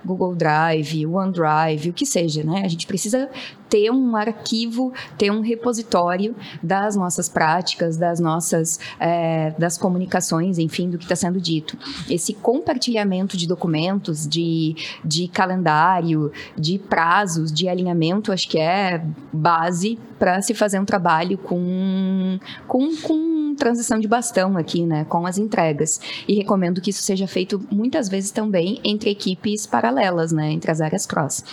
[0.06, 2.62] Google Drive, OneDrive, o que seja, né?
[2.64, 3.28] A gente precisa
[3.68, 10.90] ter um arquivo, ter um repositório das nossas práticas, das nossas é, das comunicações, enfim,
[10.90, 11.76] do que está sendo dito.
[12.08, 19.98] Esse compartilhamento de documentos, de, de calendário, de prazos, de alinhamento, acho que é base
[20.18, 25.38] para se fazer um trabalho com, com, com transição de bastão aqui, né, com as
[25.38, 26.00] entregas.
[26.26, 30.80] E recomendo que isso seja feito muitas vezes também entre equipes paralelas, né, entre as
[30.80, 31.44] áreas cross.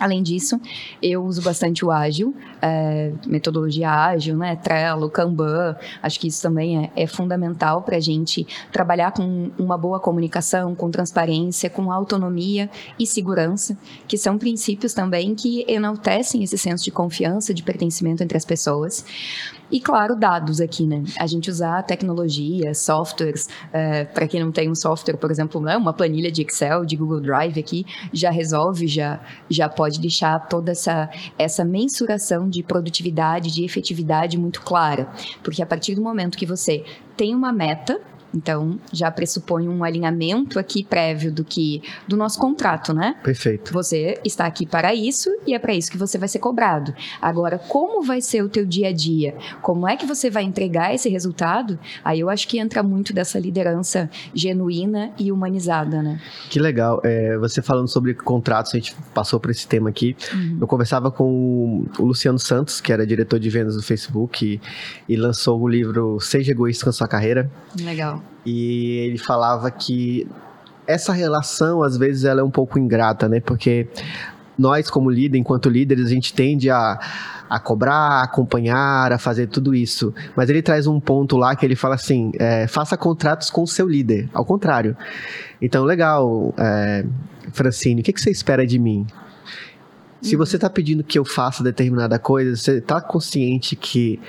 [0.00, 0.58] Além disso,
[1.02, 4.56] eu uso bastante o ágil, é, metodologia ágil, né?
[4.56, 5.76] Trello, Kanban.
[6.02, 10.74] Acho que isso também é, é fundamental para a gente trabalhar com uma boa comunicação,
[10.74, 13.76] com transparência, com autonomia e segurança,
[14.08, 19.04] que são princípios também que enaltecem esse senso de confiança, de pertencimento entre as pessoas.
[19.70, 21.04] E, claro, dados aqui, né?
[21.18, 23.48] A gente usar tecnologia, softwares.
[23.72, 26.96] É, para quem não tem um software, por exemplo, né, uma planilha de Excel, de
[26.96, 33.52] Google Drive aqui, já resolve, já, já pode deixar toda essa, essa mensuração de produtividade,
[33.52, 35.08] de efetividade muito clara.
[35.42, 36.84] Porque a partir do momento que você
[37.16, 38.00] tem uma meta,
[38.34, 43.16] então, já pressupõe um alinhamento aqui prévio do que do nosso contrato, né?
[43.22, 43.72] Perfeito.
[43.72, 46.94] Você está aqui para isso e é para isso que você vai ser cobrado.
[47.20, 49.34] Agora, como vai ser o teu dia a dia?
[49.62, 51.78] Como é que você vai entregar esse resultado?
[52.04, 56.20] Aí eu acho que entra muito dessa liderança genuína e humanizada, né?
[56.48, 57.00] Que legal.
[57.04, 60.16] É, você falando sobre contratos, a gente passou por esse tema aqui.
[60.32, 60.58] Uhum.
[60.60, 64.60] Eu conversava com o Luciano Santos, que era diretor de vendas do Facebook e,
[65.12, 67.50] e lançou o livro Seja Egoísta com a Sua Carreira.
[67.78, 68.19] Legal.
[68.44, 70.26] E ele falava que
[70.86, 73.40] essa relação, às vezes, ela é um pouco ingrata, né?
[73.40, 73.88] Porque
[74.58, 76.98] nós, como líder, enquanto líderes, a gente tende a,
[77.48, 80.12] a cobrar, a acompanhar, a fazer tudo isso.
[80.36, 83.66] Mas ele traz um ponto lá que ele fala assim: é, faça contratos com o
[83.66, 84.28] seu líder.
[84.34, 84.96] Ao contrário.
[85.62, 87.04] Então, legal, é,
[87.52, 89.06] Francine, o que, que você espera de mim?
[90.20, 94.20] Se você está pedindo que eu faça determinada coisa, você está consciente que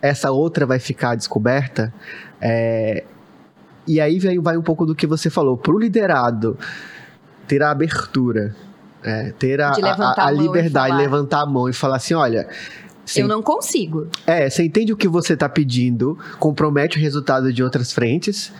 [0.00, 1.92] essa outra vai ficar descoberta?
[2.40, 3.04] É,
[3.86, 5.56] e aí vai um pouco do que você falou.
[5.56, 6.58] Para o liderado
[7.46, 8.54] ter a abertura,
[9.02, 12.46] é, ter a, a, a liberdade, levantar a mão e falar assim: olha.
[13.16, 14.06] eu não consigo.
[14.26, 18.52] É, você entende o que você está pedindo, compromete o resultado de outras frentes,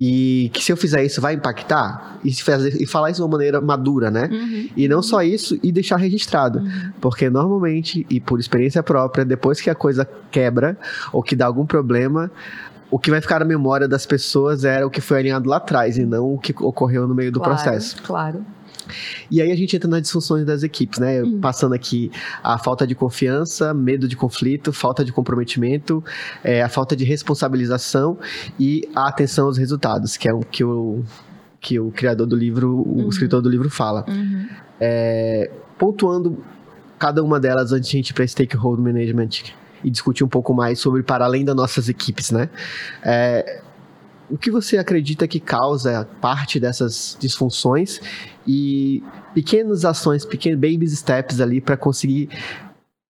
[0.00, 3.36] e que se eu fizer isso vai impactar e, fazer, e falar isso de uma
[3.36, 4.28] maneira madura, né?
[4.30, 4.68] Uhum.
[4.76, 6.60] E não só isso, e deixar registrado.
[6.60, 6.92] Uhum.
[7.00, 10.78] Porque normalmente, e por experiência própria, depois que a coisa quebra
[11.12, 12.30] ou que dá algum problema,
[12.90, 15.98] o que vai ficar na memória das pessoas era o que foi alinhado lá atrás
[15.98, 18.00] e não o que ocorreu no meio do claro, processo.
[18.02, 18.44] Claro.
[19.30, 21.22] E aí a gente entra nas disfunções das equipes, né?
[21.22, 21.40] Hum.
[21.40, 22.10] Passando aqui
[22.42, 26.02] a falta de confiança, medo de conflito, falta de comprometimento,
[26.42, 28.18] é, a falta de responsabilização
[28.58, 31.02] e a atenção aos resultados, que é o que o,
[31.60, 33.08] que o criador do livro, o uhum.
[33.08, 34.04] escritor do livro fala.
[34.08, 34.48] Uhum.
[34.80, 36.38] É, pontuando
[36.98, 39.28] cada uma delas antes de a gente ir para stakeholder management
[39.82, 42.50] e discutir um pouco mais sobre para além das nossas equipes, né?
[43.02, 43.62] É,
[44.30, 48.00] o que você acredita que causa parte dessas disfunções
[48.46, 49.02] e
[49.34, 52.28] pequenas ações, pequenos baby steps ali para conseguir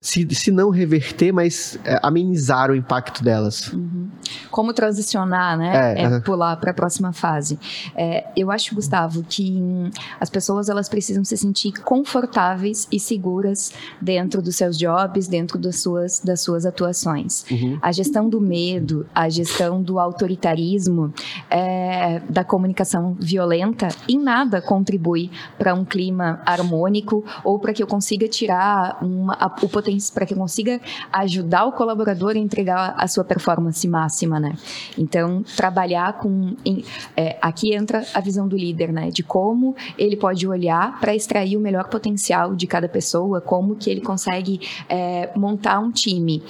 [0.00, 3.72] se, se não reverter, mas é, amenizar o impacto delas.
[3.72, 4.08] Uhum.
[4.48, 5.94] Como transicionar, né?
[5.96, 7.58] É, é pular para a próxima fase.
[7.96, 13.72] É, eu acho, Gustavo, que hum, as pessoas elas precisam se sentir confortáveis e seguras
[14.00, 17.44] dentro dos seus jobs, dentro das suas, das suas atuações.
[17.50, 17.78] Uhum.
[17.82, 21.12] A gestão do medo, a gestão do autoritarismo,
[21.50, 27.86] é, da comunicação violenta, em nada contribui para um clima harmônico ou para que eu
[27.86, 30.80] consiga tirar uma, a, o potencial para que consiga
[31.12, 34.54] ajudar o colaborador a entregar a sua performance máxima, né?
[34.96, 36.54] Então, trabalhar com...
[36.64, 36.84] Em,
[37.16, 39.10] é, aqui entra a visão do líder, né?
[39.10, 43.90] De como ele pode olhar para extrair o melhor potencial de cada pessoa, como que
[43.90, 46.42] ele consegue é, montar um time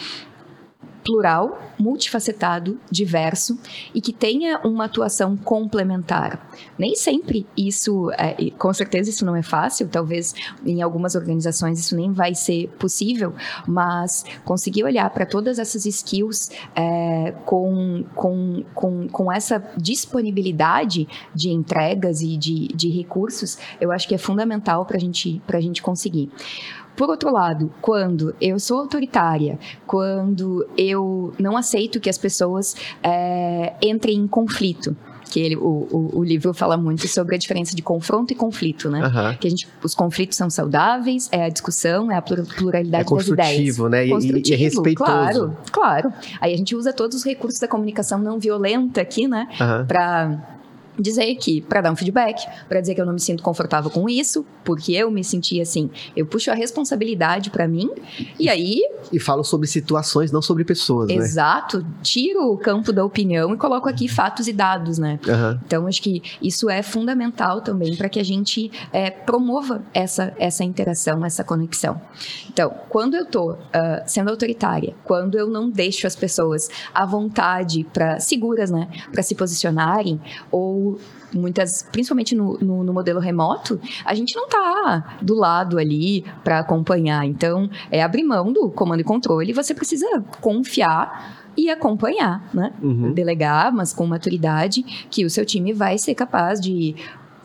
[1.04, 3.58] plural, multifacetado, diverso
[3.94, 6.50] e que tenha uma atuação complementar.
[6.78, 10.34] Nem sempre isso, é, com certeza isso não é fácil, talvez
[10.64, 13.34] em algumas organizações isso nem vai ser possível,
[13.66, 21.50] mas conseguir olhar para todas essas skills é, com, com, com, com essa disponibilidade de
[21.50, 26.30] entregas e de, de recursos, eu acho que é fundamental para gente, a gente conseguir.
[26.98, 29.56] Por outro lado, quando eu sou autoritária,
[29.87, 34.96] quando eu não aceito que as pessoas é, entrem em conflito,
[35.30, 38.90] que ele, o, o, o, livro fala muito sobre a diferença de confronto e conflito,
[38.90, 39.06] né?
[39.06, 39.37] Uhum.
[39.37, 43.28] Que a gente, os conflitos são saudáveis, é a discussão, é a pluralidade é das
[43.28, 43.78] ideias.
[43.78, 44.06] Né?
[44.08, 44.96] E, e é respeitoso.
[44.96, 46.12] Claro, claro.
[46.40, 49.46] Aí a gente usa todos os recursos da comunicação não violenta aqui, né?
[49.61, 49.87] Uhum.
[49.87, 50.57] Para
[50.98, 54.08] dizer que, para dar um feedback, para dizer que eu não me sinto confortável com
[54.08, 55.90] isso, porque eu me senti assim.
[56.16, 57.90] Eu puxo a responsabilidade para mim
[58.38, 58.80] e aí.
[59.12, 61.18] E falo sobre situações, não sobre pessoas, Exato.
[61.18, 61.28] né?
[61.28, 61.87] Exato.
[62.02, 65.18] Tiro o campo da opinião e coloco aqui fatos e dados, né?
[65.26, 65.61] Uhum.
[65.64, 70.64] Então, acho que isso é fundamental também para que a gente é, promova essa, essa
[70.64, 72.00] interação, essa conexão.
[72.48, 73.56] Então, quando eu tô uh,
[74.06, 78.88] sendo autoritária, quando eu não deixo as pessoas à vontade, para seguras, né?
[79.12, 80.88] Para se posicionarem ou
[81.33, 86.59] muitas, principalmente no, no, no, modelo remoto, a gente não está do lado ali para
[86.61, 87.24] acompanhar.
[87.27, 89.53] Então, é abrir mão do comando e controle.
[89.53, 90.07] Você precisa
[90.40, 92.72] confiar e acompanhar, né?
[92.81, 93.12] Uhum.
[93.12, 96.94] Delegar, mas com maturidade, que o seu time vai ser capaz de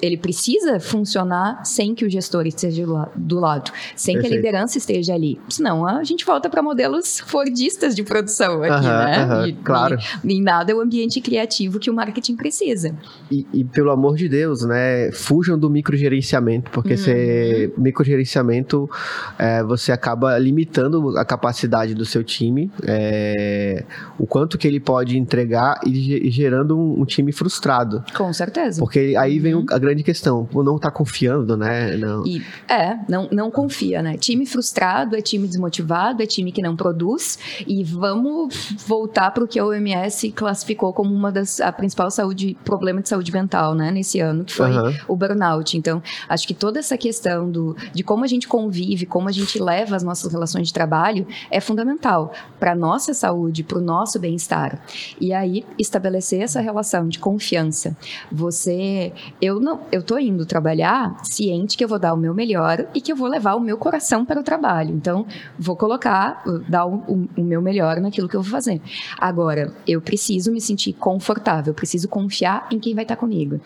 [0.04, 2.84] ele precisa funcionar sem que o gestor esteja
[3.16, 4.22] do lado, sem Perfeito.
[4.22, 5.40] que a liderança esteja ali.
[5.48, 9.48] Senão a gente volta para modelos fordistas de produção aqui, né?
[9.48, 9.98] e, claro.
[10.24, 12.94] E, em nada é o ambiente criativo que o marketing precisa.
[13.32, 15.10] E, e pelo amor de Deus, né?
[15.14, 17.82] Fujam do microgerenciamento, porque uhum.
[17.82, 18.90] microgerenciamento
[19.40, 23.86] é, você acaba limitando a capacidade do seu time, é,
[24.20, 28.04] o quanto que ele pode entregar e, e gerando um, um, time frustrado.
[28.14, 28.80] Com certeza.
[28.80, 29.66] Porque aí vem uhum.
[29.70, 30.48] a grande grande questão.
[30.54, 31.96] Não tá confiando, né?
[31.96, 32.26] Não.
[32.26, 34.18] E, é, não, não confia, né?
[34.18, 37.38] Time frustrado é time desmotivado, é time que não produz.
[37.68, 42.58] E vamos voltar para o que a OMS classificou como uma das a principal saúde
[42.66, 43.92] problema de saúde mental, né?
[43.92, 44.94] Nesse ano, que foi uhum.
[45.08, 45.78] o burnout.
[45.78, 49.62] Então, acho que toda essa questão do, de como a gente convive, como a gente
[49.62, 54.82] leva as nossas relações de trabalho é fundamental para nossa saúde, para o nosso bem-estar.
[55.20, 57.96] E aí estabelecer essa relação de confiança.
[58.32, 62.88] Você, eu não, eu tô indo trabalhar ciente que eu vou dar o meu melhor
[62.94, 64.94] e que eu vou levar o meu coração para o trabalho.
[64.96, 65.26] Então,
[65.58, 68.82] vou colocar, dar o, o, o meu melhor naquilo que eu vou fazer.
[69.18, 73.60] Agora, eu preciso me sentir confortável, preciso confiar em quem vai estar comigo,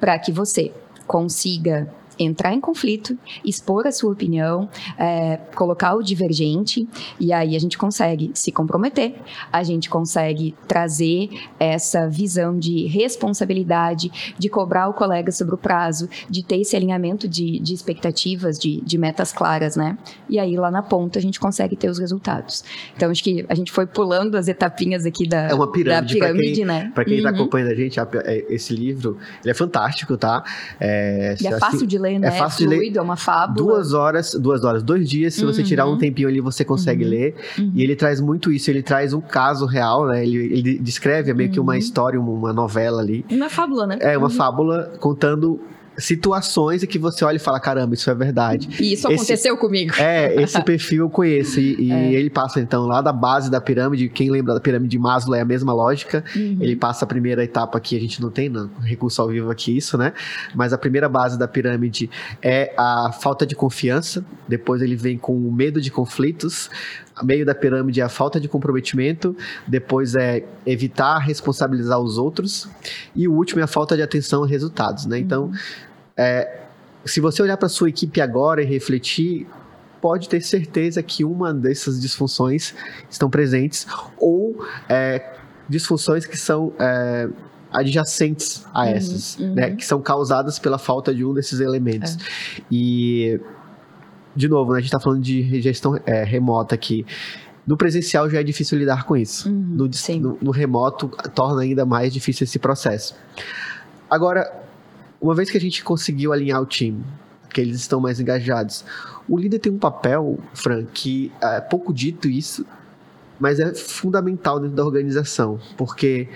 [0.00, 0.72] para que você
[1.06, 7.58] consiga entrar em conflito, expor a sua opinião, é, colocar o divergente, e aí a
[7.58, 9.14] gente consegue se comprometer,
[9.52, 16.08] a gente consegue trazer essa visão de responsabilidade, de cobrar o colega sobre o prazo,
[16.28, 19.98] de ter esse alinhamento de, de expectativas, de, de metas claras, né?
[20.28, 22.64] E aí lá na ponta a gente consegue ter os resultados.
[22.96, 26.26] Então acho que a gente foi pulando as etapinhas aqui da, é uma pirâmide, da
[26.26, 26.90] pirâmide, quem, né?
[26.94, 27.36] Para quem está uhum.
[27.36, 30.42] acompanhando a gente, é, esse livro, ele é fantástico, tá?
[30.80, 32.28] É, e é fácil de ler ler, né?
[32.28, 32.98] É fácil é fluido, de ler.
[32.98, 33.56] É uma fábula.
[33.56, 35.52] Duas horas, duas horas, dois dias, se uhum.
[35.52, 35.98] você tirar um uhum.
[35.98, 37.10] tempinho ali, você consegue uhum.
[37.10, 37.34] ler.
[37.58, 37.72] Uhum.
[37.74, 40.24] E ele traz muito isso, ele traz um caso real, né?
[40.24, 41.78] Ele, ele descreve meio que uma uhum.
[41.78, 43.24] história, uma novela ali.
[43.30, 43.98] Uma fábula, né?
[44.00, 45.60] É, uma fábula contando
[45.98, 48.68] situações em que você olha e fala, caramba, isso é verdade.
[48.80, 49.94] E isso aconteceu esse, comigo.
[49.98, 51.60] É, esse perfil eu conheço.
[51.60, 52.12] E, e é.
[52.12, 55.40] ele passa, então, lá da base da pirâmide, quem lembra da pirâmide de Maslow é
[55.40, 56.24] a mesma lógica.
[56.34, 56.58] Uhum.
[56.60, 59.76] Ele passa a primeira etapa que a gente não tem, não, recurso ao vivo aqui,
[59.76, 60.12] isso, né?
[60.54, 62.10] Mas a primeira base da pirâmide
[62.42, 64.24] é a falta de confiança.
[64.48, 66.70] Depois ele vem com o medo de conflitos,
[67.22, 69.36] meio da pirâmide é a falta de comprometimento,
[69.66, 72.68] depois é evitar responsabilizar os outros,
[73.14, 75.18] e o último é a falta de atenção a resultados, né?
[75.18, 75.54] Então, uhum.
[76.16, 76.60] é,
[77.04, 79.46] se você olhar para sua equipe agora e refletir,
[80.00, 82.74] pode ter certeza que uma dessas disfunções
[83.10, 83.86] estão presentes,
[84.18, 85.34] ou é,
[85.68, 87.28] disfunções que são é,
[87.72, 89.54] adjacentes a uhum, essas, uhum.
[89.54, 92.16] Né, que são causadas pela falta de um desses elementos.
[92.16, 92.62] É.
[92.70, 93.40] E
[94.36, 97.06] de novo, né, a gente está falando de gestão é, remota aqui.
[97.66, 99.48] No presencial já é difícil lidar com isso.
[99.48, 103.16] Uhum, no, no, no, remoto torna ainda mais difícil esse processo.
[104.08, 104.52] Agora,
[105.20, 107.02] uma vez que a gente conseguiu alinhar o time,
[107.52, 108.84] que eles estão mais engajados,
[109.28, 112.64] o líder tem um papel, Fran, que é pouco dito isso,
[113.40, 116.28] mas é fundamental dentro da organização, porque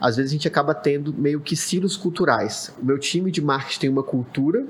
[0.00, 2.72] às vezes a gente acaba tendo meio que silos culturais.
[2.80, 4.64] O meu time de marketing tem uma cultura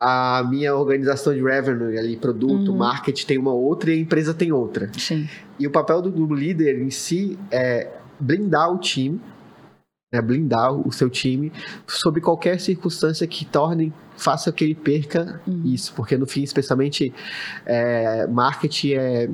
[0.00, 2.78] a minha organização de revenue ali, produto, uhum.
[2.78, 4.90] marketing tem uma outra e a empresa tem outra.
[4.96, 5.28] Sim.
[5.58, 9.20] E o papel do, do líder em si é blindar o time,
[10.10, 11.52] né, blindar o seu time
[11.86, 15.62] sobre qualquer circunstância que torne faça que ele perca uhum.
[15.66, 17.12] isso, porque no fim, especialmente
[17.66, 19.30] é, marketing é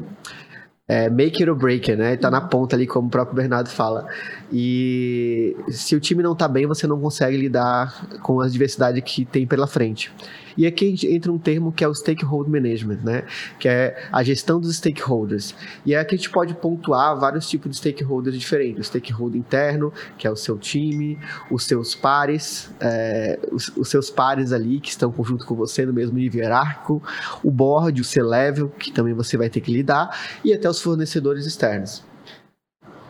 [0.89, 2.17] é, make it or break it, né?
[2.17, 4.07] Tá na ponta ali, como o próprio Bernardo fala.
[4.53, 9.25] E se o time não tá bem, você não consegue lidar com a diversidade que
[9.25, 10.12] tem pela frente.
[10.57, 13.25] E aqui entra um termo que é o stakeholder management, né?
[13.59, 15.55] Que é a gestão dos stakeholders.
[15.85, 18.81] E é aqui a gente pode pontuar vários tipos de stakeholders diferentes.
[18.81, 21.19] O stakeholder interno, que é o seu time,
[21.51, 25.93] os seus pares, é, os, os, seus pares ali que estão junto com você no
[25.93, 27.03] mesmo nível hierárquico,
[27.43, 31.47] o board, o C-level, que também você vai ter que lidar, e até os fornecedores
[31.47, 32.05] externos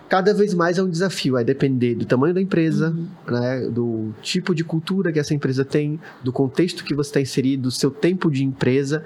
[0.08, 1.34] cada vez mais é um desafio.
[1.34, 3.08] Vai depender do tamanho da empresa, uhum.
[3.28, 7.64] né, do tipo de cultura que essa empresa tem, do contexto que você está inserido,
[7.64, 9.04] do seu tempo de empresa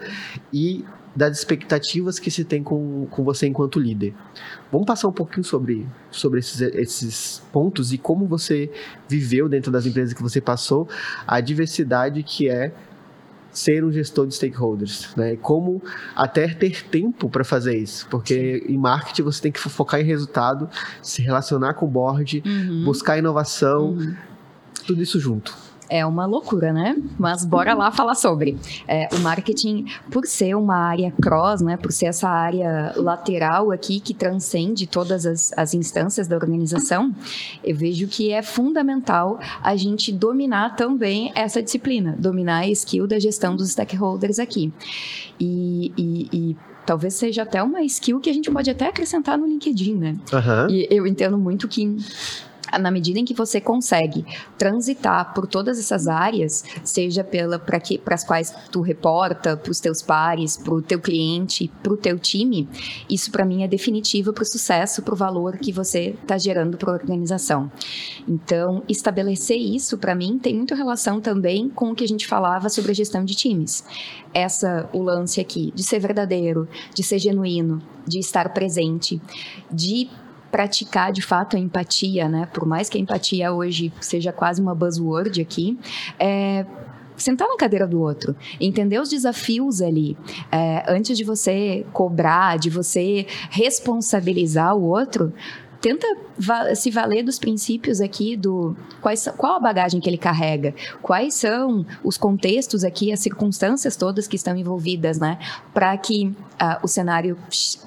[0.52, 0.84] e
[1.14, 4.14] das expectativas que se tem com, com você enquanto líder.
[4.70, 8.70] Vamos passar um pouquinho sobre, sobre esses, esses pontos e como você
[9.08, 10.88] viveu dentro das empresas que você passou,
[11.26, 12.72] a diversidade que é
[13.52, 15.36] ser um gestor de stakeholders, né?
[15.36, 15.82] Como
[16.14, 18.74] até ter tempo para fazer isso, porque Sim.
[18.74, 20.68] em marketing você tem que focar em resultado,
[21.02, 22.84] se relacionar com o board, uhum.
[22.84, 24.14] buscar inovação, uhum.
[24.86, 26.96] tudo isso junto é uma loucura, né?
[27.18, 28.56] Mas bora lá falar sobre.
[28.86, 31.76] É, o marketing, por ser uma área cross, né?
[31.76, 37.14] Por ser essa área lateral aqui que transcende todas as, as instâncias da organização,
[37.64, 43.18] eu vejo que é fundamental a gente dominar também essa disciplina, dominar a skill da
[43.18, 44.72] gestão dos stakeholders aqui.
[45.38, 49.46] e, e, e talvez seja até uma skill que a gente pode até acrescentar no
[49.46, 50.16] LinkedIn, né?
[50.32, 50.74] Uhum.
[50.74, 51.96] E eu entendo muito que
[52.78, 54.24] na medida em que você consegue
[54.58, 60.02] transitar por todas essas áreas, seja pela para as quais tu reporta, para os teus
[60.02, 62.68] pares, para o teu cliente, para o teu time,
[63.08, 66.76] isso para mim é definitivo para o sucesso, para o valor que você está gerando
[66.76, 67.70] para a organização.
[68.28, 72.68] Então, estabelecer isso para mim tem muito relação também com o que a gente falava
[72.68, 73.84] sobre a gestão de times.
[74.32, 79.20] Essa o lance aqui de ser verdadeiro, de ser genuíno, de estar presente,
[79.70, 80.08] de
[80.50, 82.48] praticar de fato a empatia, né?
[82.52, 85.78] Por mais que a empatia hoje seja quase uma buzzword aqui,
[86.18, 86.66] é,
[87.16, 90.16] sentar na cadeira do outro, entender os desafios ali,
[90.50, 95.32] é, antes de você cobrar, de você responsabilizar o outro,
[95.80, 96.06] tenta
[96.74, 101.86] se valer dos princípios aqui do quais, qual a bagagem que ele carrega, quais são
[102.04, 105.38] os contextos aqui, as circunstâncias todas que estão envolvidas, né,
[105.72, 107.36] para que uh, o cenário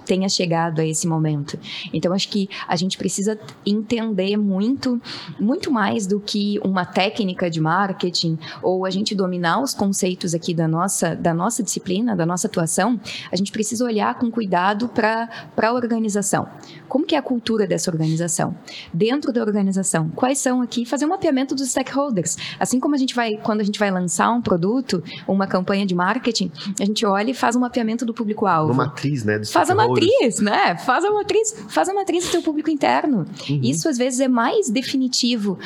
[0.06, 1.58] tenha chegado a esse momento.
[1.94, 5.02] Então acho que a gente precisa entender muito,
[5.40, 10.54] muito mais do que uma técnica de marketing ou a gente dominar os conceitos aqui
[10.54, 13.00] da nossa da nossa disciplina, da nossa atuação.
[13.32, 16.48] A gente precisa olhar com cuidado para a organização.
[16.88, 18.56] Como que é a cultura dessa organização?
[18.94, 20.86] Dentro da organização, quais são aqui?
[20.86, 22.38] Fazer um mapeamento dos stakeholders.
[22.60, 25.96] Assim como a gente vai, quando a gente vai lançar um produto, uma campanha de
[25.96, 28.63] marketing, a gente olha e faz um mapeamento do público-alvo.
[28.66, 29.44] Uma matriz, né?
[29.46, 30.78] Faz a matriz, né?
[30.78, 33.26] Faz a matriz, faz a matriz do teu público interno.
[33.50, 33.60] Uhum.
[33.64, 35.58] Isso às vezes é mais definitivo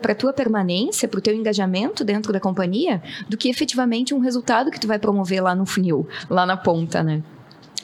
[0.00, 4.70] para tua permanência, para o teu engajamento dentro da companhia, do que efetivamente um resultado
[4.70, 7.22] que tu vai promover lá no funil, lá na ponta, né?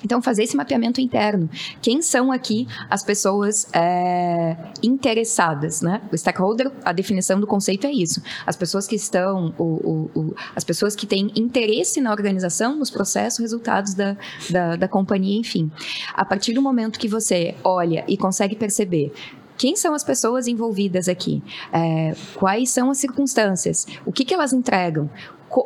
[0.05, 1.49] Então, fazer esse mapeamento interno.
[1.81, 6.03] Quem são aqui as pessoas é, interessadas, né?
[6.13, 8.23] O stakeholder, a definição do conceito é isso.
[8.47, 12.91] As pessoas que estão, o, o, o, as pessoas que têm interesse na organização, nos
[12.91, 14.17] processos, resultados da,
[14.51, 15.71] da, da companhia, enfim.
[16.15, 19.13] A partir do momento que você olha e consegue perceber
[19.57, 21.43] quem são as pessoas envolvidas aqui?
[21.73, 23.87] É, quais são as circunstâncias?
[24.05, 25.09] O que, que elas entregam?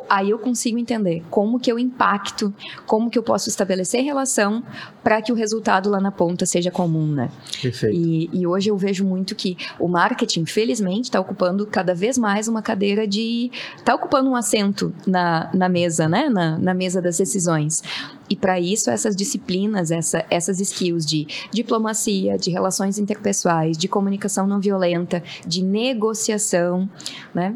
[0.09, 2.53] Aí eu consigo entender como que eu impacto,
[2.85, 4.63] como que eu posso estabelecer relação
[5.03, 7.29] para que o resultado lá na ponta seja comum, né?
[7.61, 7.95] Perfeito.
[7.95, 12.47] E, e hoje eu vejo muito que o marketing, felizmente, está ocupando cada vez mais
[12.47, 13.51] uma cadeira de...
[13.75, 16.29] está ocupando um assento na, na mesa, né?
[16.29, 17.81] Na, na mesa das decisões.
[18.29, 24.47] E para isso, essas disciplinas, essa, essas skills de diplomacia, de relações interpessoais, de comunicação
[24.47, 26.89] não violenta, de negociação,
[27.33, 27.53] né?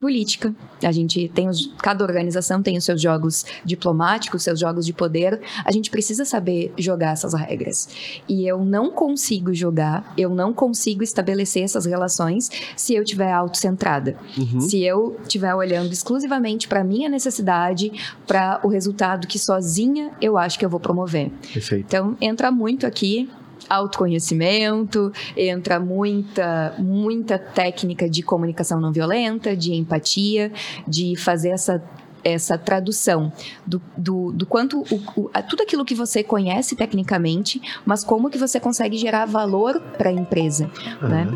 [0.00, 0.54] Política.
[0.84, 5.40] A gente tem os, cada organização tem os seus jogos diplomáticos, seus jogos de poder.
[5.64, 7.88] A gente precisa saber jogar essas regras.
[8.28, 14.16] E eu não consigo jogar, eu não consigo estabelecer essas relações se eu tiver autocentrada.
[14.36, 14.60] Uhum.
[14.60, 17.90] Se eu estiver olhando exclusivamente para minha necessidade,
[18.24, 21.30] para o resultado que sozinha eu acho que eu vou promover.
[21.52, 21.84] Perfeito.
[21.86, 23.28] Então entra muito aqui
[23.68, 30.52] autoconhecimento, entra muita, muita técnica de comunicação não violenta, de empatia,
[30.86, 31.82] de fazer essa
[32.24, 33.32] essa tradução
[33.64, 38.36] do, do, do quanto o, o, tudo aquilo que você conhece tecnicamente, mas como que
[38.36, 41.08] você consegue gerar valor para a empresa, uhum.
[41.08, 41.26] né?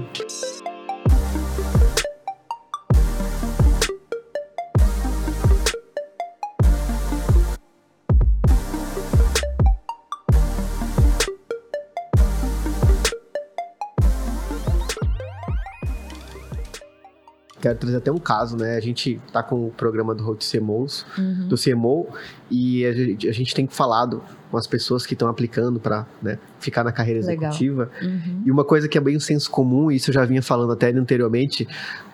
[17.62, 18.76] Quero trazer até um caso, né?
[18.76, 21.46] A gente tá com o programa do Road CMOs, uhum.
[21.46, 22.08] do CMO,
[22.50, 26.38] e a gente, a gente, tem falado com as pessoas que estão aplicando para né,
[26.58, 27.88] ficar na carreira executiva.
[28.02, 28.42] Uhum.
[28.44, 30.72] E uma coisa que é bem um senso comum, e isso eu já vinha falando
[30.72, 31.66] até anteriormente,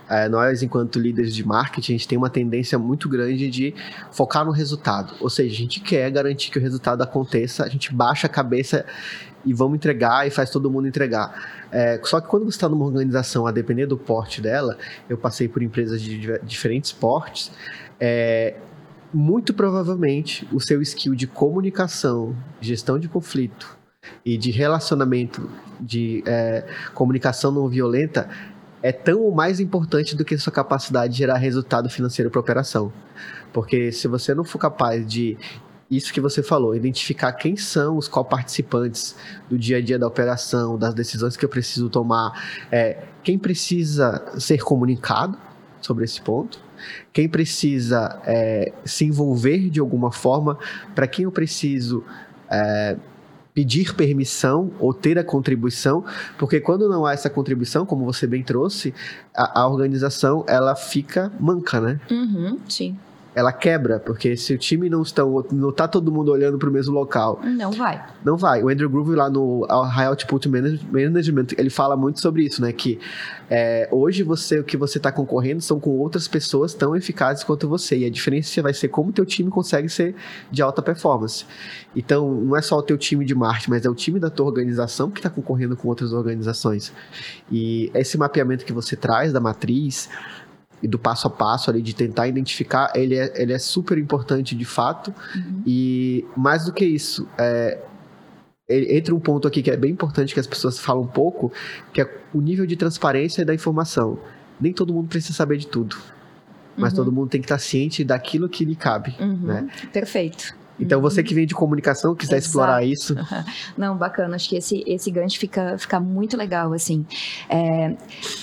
[0.09, 3.75] é, nós, enquanto líderes de marketing, a gente tem uma tendência muito grande de
[4.11, 5.15] focar no resultado.
[5.21, 8.85] Ou seja, a gente quer garantir que o resultado aconteça, a gente baixa a cabeça
[9.49, 11.67] e vamos entregar e faz todo mundo entregar.
[11.73, 14.77] É, só que quando você está numa organização, a depender do porte dela,
[15.09, 17.51] eu passei por empresas de diferentes portes,
[17.99, 18.57] é,
[19.13, 23.79] muito provavelmente o seu skill de comunicação, gestão de conflito
[24.25, 28.29] e de relacionamento, de é, comunicação não violenta,
[28.83, 32.39] é tão ou mais importante do que a sua capacidade de gerar resultado financeiro para
[32.39, 32.93] a operação.
[33.53, 35.37] Porque se você não for capaz de
[35.91, 39.17] isso que você falou, identificar quem são os co-participantes
[39.49, 44.23] do dia a dia da operação, das decisões que eu preciso tomar, é, quem precisa
[44.39, 45.39] ser comunicado
[45.81, 46.61] sobre esse ponto,
[47.13, 50.59] quem precisa é, se envolver de alguma forma,
[50.95, 52.05] para quem eu preciso
[52.51, 52.97] é,
[53.55, 56.05] pedir permissão ou ter a contribuição,
[56.39, 58.95] porque quando não há essa contribuição, como você bem trouxe,
[59.35, 61.99] a, a organização ela fica manca, né?
[62.11, 62.97] Uhum, sim
[63.39, 65.23] ela quebra, porque se o time não está,
[65.53, 67.41] não tá todo mundo olhando para o mesmo local.
[67.45, 68.05] Não vai.
[68.25, 68.65] Não vai.
[68.65, 72.73] O Andrew Groove lá no High Output Management, ele fala muito sobre isso, né?
[72.73, 72.99] Que
[73.49, 77.69] é, hoje você, o que você está concorrendo são com outras pessoas tão eficazes quanto
[77.69, 77.99] você.
[77.99, 80.17] E a diferença vai ser como o teu time consegue ser
[80.51, 81.47] de alta performance.
[81.95, 84.47] Então, não é só o teu time de marketing, mas é o time da tua
[84.47, 86.93] organização que está concorrendo com outras organizações.
[87.53, 90.09] E esse mapeamento que você traz da matriz,
[90.83, 94.55] e do passo a passo ali de tentar identificar, ele é, ele é super importante
[94.55, 95.13] de fato.
[95.35, 95.63] Uhum.
[95.67, 97.79] E mais do que isso, é,
[98.69, 101.53] entra um ponto aqui que é bem importante que as pessoas falam um pouco,
[101.93, 104.19] que é o nível de transparência da informação.
[104.61, 105.97] Nem todo mundo precisa saber de tudo.
[106.77, 106.97] Mas uhum.
[106.97, 109.17] todo mundo tem que estar ciente daquilo que lhe cabe.
[109.19, 109.37] Uhum.
[109.37, 109.69] Né?
[109.93, 110.55] Perfeito.
[110.79, 112.47] Então, você que vem de comunicação, quiser Exato.
[112.47, 113.15] explorar isso.
[113.77, 114.37] Não, bacana.
[114.37, 117.05] Acho que esse, esse gancho fica, fica muito legal, assim.
[117.49, 117.97] É,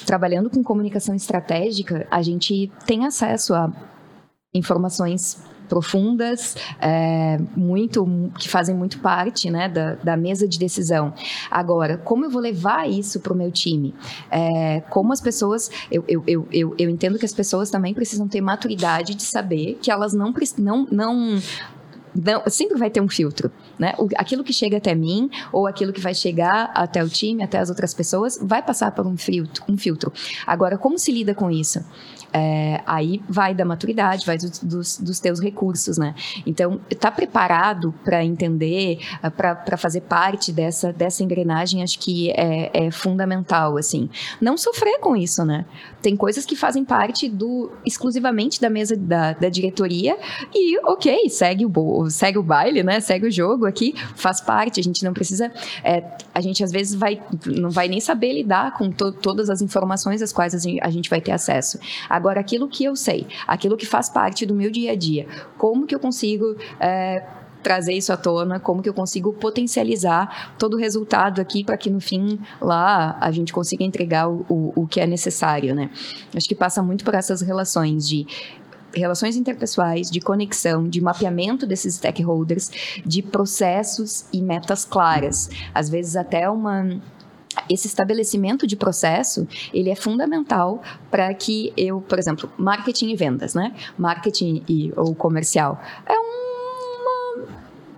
[0.05, 3.71] trabalhando com comunicação estratégica, a gente tem acesso a
[4.53, 8.05] informações profundas, é, muito
[8.39, 11.13] que fazem muito parte né, da, da, mesa de decisão.
[11.49, 13.93] Agora, como eu vou levar isso para o meu time?
[14.31, 15.69] É, como as pessoas.
[15.91, 19.77] Eu, eu, eu, eu, eu entendo que as pessoas também precisam ter maturidade de saber
[19.81, 21.41] que elas não, não, não
[22.15, 23.93] não, sempre vai ter um filtro, né?
[23.97, 27.59] O, aquilo que chega até mim ou aquilo que vai chegar até o time, até
[27.59, 29.63] as outras pessoas, vai passar por um filtro.
[29.67, 30.13] Um filtro.
[30.47, 31.83] Agora, como se lida com isso?
[32.37, 36.13] É, aí vai da maturidade, vai dos, dos, dos, teus recursos, né?
[36.45, 38.99] Então, tá preparado para entender,
[39.37, 44.09] para fazer parte dessa, dessa engrenagem, acho que é, é, fundamental, assim.
[44.41, 45.65] Não sofrer com isso, né?
[46.01, 50.17] Tem coisas que fazem parte do exclusivamente da mesa da, da diretoria
[50.53, 52.99] e, ok, segue o, segue o baile, né?
[52.99, 54.79] Segue o jogo aqui, faz parte.
[54.79, 55.51] A gente não precisa.
[55.83, 56.03] É,
[56.33, 60.21] a gente às vezes vai, não vai nem saber lidar com to, todas as informações
[60.21, 61.79] às quais a gente vai ter acesso.
[62.09, 65.27] Agora, aquilo que eu sei, aquilo que faz parte do meu dia a dia,
[65.57, 66.55] como que eu consigo.
[66.79, 67.23] É,
[67.65, 71.89] trazer isso à tona, como que eu consigo potencializar todo o resultado aqui para que
[71.89, 75.89] no fim lá a gente consiga entregar o, o, o que é necessário, né?
[76.35, 78.27] Acho que passa muito por essas relações de
[78.95, 82.71] relações interpessoais, de conexão, de mapeamento desses stakeholders,
[83.05, 85.49] de processos e metas claras.
[85.73, 87.01] Às vezes até uma
[87.69, 93.53] esse estabelecimento de processo, ele é fundamental para que eu, por exemplo, marketing e vendas,
[93.53, 93.73] né?
[93.97, 96.35] Marketing e ou comercial é um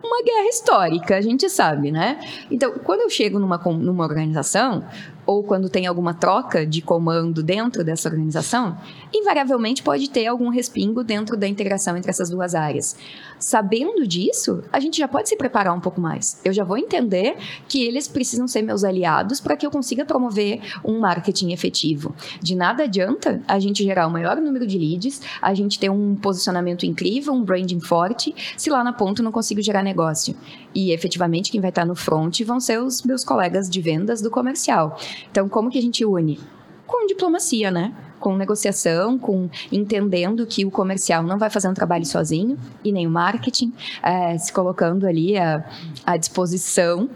[0.03, 2.19] uma guerra histórica, a gente sabe, né?
[2.49, 4.83] Então, quando eu chego numa, numa organização,
[5.27, 8.77] ou quando tem alguma troca de comando dentro dessa organização,
[9.13, 12.95] invariavelmente pode ter algum respingo dentro da integração entre essas duas áreas.
[13.37, 16.39] Sabendo disso, a gente já pode se preparar um pouco mais.
[16.43, 17.35] Eu já vou entender
[17.67, 22.15] que eles precisam ser meus aliados para que eu consiga promover um marketing efetivo.
[22.41, 26.15] De nada adianta a gente gerar o maior número de leads, a gente ter um
[26.15, 30.35] posicionamento incrível, um branding forte, se lá na ponta eu não consigo gerar negócio.
[30.73, 34.31] E efetivamente quem vai estar no front vão ser os meus colegas de vendas do
[34.31, 34.97] comercial.
[35.29, 36.39] Então, como que a gente une?
[36.85, 37.93] Com diplomacia, né?
[38.19, 43.05] com negociação, com entendendo que o comercial não vai fazer um trabalho sozinho e nem
[43.05, 45.63] o marketing, é, se colocando ali à,
[46.05, 47.09] à disposição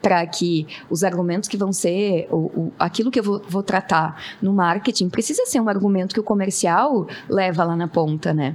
[0.00, 4.52] para que os argumentos que vão ser, o, aquilo que eu vou, vou, tratar no
[4.52, 8.54] marketing, precisa ser um argumento que o comercial leva lá na ponta, né?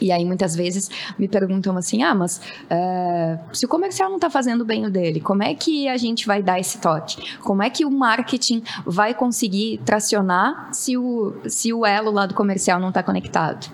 [0.00, 4.28] E aí muitas vezes me perguntam assim, ah, mas uh, se o comercial não está
[4.28, 7.38] fazendo bem o dele, como é que a gente vai dar esse toque?
[7.40, 12.34] Como é que o marketing vai conseguir tracionar se o, se o elo lá do
[12.34, 13.70] comercial não está conectado?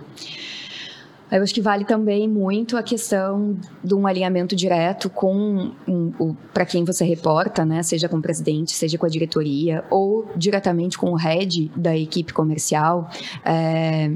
[1.31, 6.66] Eu acho que vale também muito a questão de um alinhamento direto com um, para
[6.66, 7.85] quem você reporta, né?
[7.85, 12.33] Seja com o presidente, seja com a diretoria, ou diretamente com o head da equipe
[12.33, 13.09] comercial.
[13.45, 14.11] É,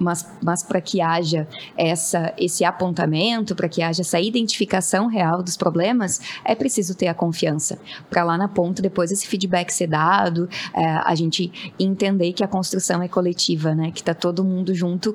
[0.00, 1.46] mas, mas para que haja
[1.76, 7.14] essa, esse apontamento, para que haja essa identificação real dos problemas, é preciso ter a
[7.14, 7.78] confiança.
[8.08, 12.48] Para lá na ponta, depois esse feedback ser dado, é, a gente entender que a
[12.48, 13.90] construção é coletiva, né?
[13.90, 15.14] Que está todo mundo junto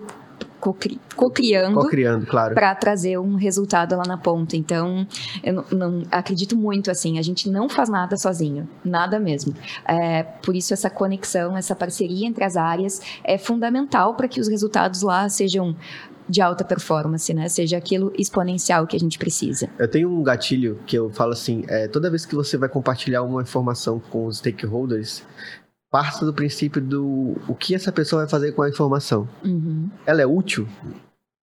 [1.16, 2.56] co-criando co claro.
[2.56, 4.58] para trazer um resultado lá na ponta.
[4.58, 5.08] Então,
[5.44, 9.54] eu não, não, acredito muito assim, a gente não faz nada sozinho, nada mesmo.
[9.88, 14.48] É, por isso essa conexão, essa parceria entre as áreas é fundamental para que os
[14.48, 15.76] resultados lá sejam
[16.28, 17.48] de alta performance, né?
[17.48, 19.70] Seja aquilo exponencial que a gente precisa.
[19.78, 23.22] Eu tenho um gatilho que eu falo assim: é, toda vez que você vai compartilhar
[23.22, 25.24] uma informação com os stakeholders,
[25.96, 29.30] parta do princípio do o que essa pessoa vai fazer com a informação.
[29.46, 29.90] Uhum.
[30.06, 30.68] Ela é útil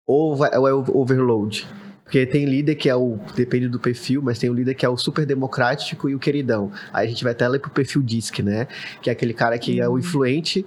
[0.04, 1.68] ou, vai, ou é overload?
[2.02, 3.16] Porque tem líder que é o.
[3.36, 6.72] Depende do perfil, mas tem um líder que é o super democrático e o queridão.
[6.92, 8.66] Aí a gente vai até lá pro perfil DISC, né?
[9.00, 9.84] Que é aquele cara que uhum.
[9.84, 9.98] é o uhum.
[10.00, 10.66] influente,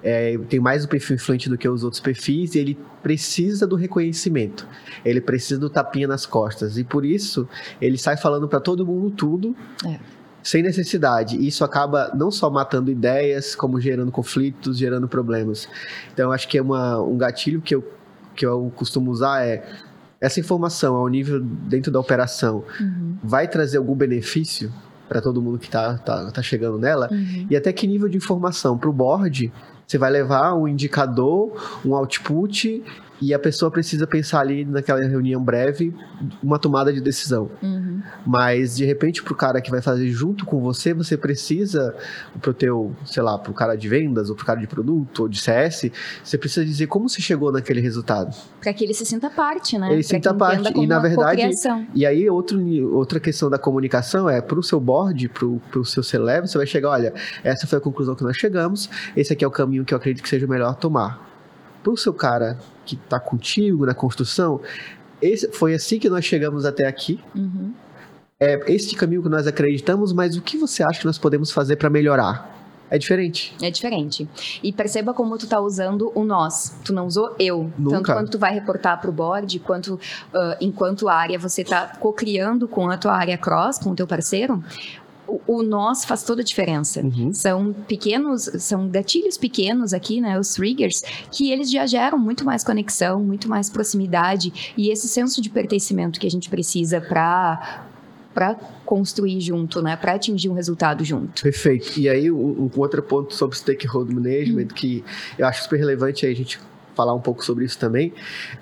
[0.00, 3.74] é, tem mais o perfil influente do que os outros perfis, e ele precisa do
[3.74, 4.64] reconhecimento.
[5.04, 6.78] Ele precisa do tapinha nas costas.
[6.78, 7.48] E por isso,
[7.80, 9.56] ele sai falando para todo mundo tudo.
[9.84, 9.98] É
[10.44, 11.36] sem necessidade.
[11.38, 15.66] E isso acaba não só matando ideias, como gerando conflitos, gerando problemas.
[16.12, 17.82] Então, acho que é uma, um gatilho que eu,
[18.36, 19.64] que eu costumo usar é
[20.20, 23.16] essa informação ao nível dentro da operação uhum.
[23.22, 24.72] vai trazer algum benefício
[25.08, 27.08] para todo mundo que está tá, tá chegando nela?
[27.10, 27.46] Uhum.
[27.50, 29.52] E até que nível de informação para o board
[29.86, 32.82] você vai levar um indicador, um output
[33.20, 35.94] e a pessoa precisa pensar ali naquela reunião breve
[36.42, 37.50] uma tomada de decisão.
[37.62, 38.02] Uhum.
[38.26, 41.94] Mas de repente para o cara que vai fazer junto com você, você precisa
[42.40, 44.66] para o teu, sei lá, para o cara de vendas ou para o cara de
[44.66, 45.90] produto ou de CS,
[46.22, 48.34] você precisa dizer como você chegou naquele resultado.
[48.60, 49.92] Para que ele se sinta parte, né?
[49.92, 51.42] Ele se sinta parte e na verdade
[51.94, 52.60] e aí outro,
[52.94, 56.66] outra questão da comunicação é para o seu board, para o seu C-level, você vai
[56.66, 59.94] chegar, olha, essa foi a conclusão que nós chegamos, esse aqui é o caminho que
[59.94, 61.33] eu acredito que seja melhor tomar
[61.84, 64.60] para o seu cara que está contigo na construção,
[65.20, 67.20] esse, foi assim que nós chegamos até aqui.
[67.34, 67.72] Uhum.
[68.40, 71.76] É este caminho que nós acreditamos, mas o que você acha que nós podemos fazer
[71.76, 72.52] para melhorar?
[72.90, 73.56] É diferente.
[73.62, 74.28] É diferente.
[74.62, 76.76] E perceba como tu tá usando o nós.
[76.84, 77.72] Tu não usou eu.
[77.78, 77.96] Nunca.
[77.96, 82.68] Tanto quanto tu vai reportar para o board, quanto uh, enquanto área você tá co-criando
[82.68, 84.62] com a tua área cross, com o teu parceiro,
[85.26, 87.00] o, o nós faz toda a diferença.
[87.00, 87.32] Uhum.
[87.32, 92.62] São pequenos, são gatilhos pequenos aqui, né, os triggers, que eles já geram muito mais
[92.62, 97.86] conexão, muito mais proximidade e esse senso de pertencimento que a gente precisa para
[98.34, 99.96] para construir junto, né?
[99.96, 101.40] Para atingir um resultado junto.
[101.40, 102.00] Perfeito.
[102.00, 104.74] E aí, um, um outro ponto sobre stakeholder management hum.
[104.74, 105.04] que
[105.38, 106.58] eu acho super relevante aí a gente
[106.96, 108.12] falar um pouco sobre isso também,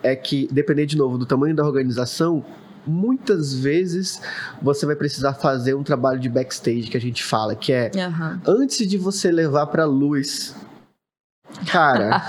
[0.02, 2.44] é que, dependendo de novo do tamanho da organização,
[2.86, 4.20] muitas vezes
[4.60, 8.40] você vai precisar fazer um trabalho de backstage que a gente fala, que é uhum.
[8.46, 10.54] antes de você levar para luz,
[11.66, 12.20] cara,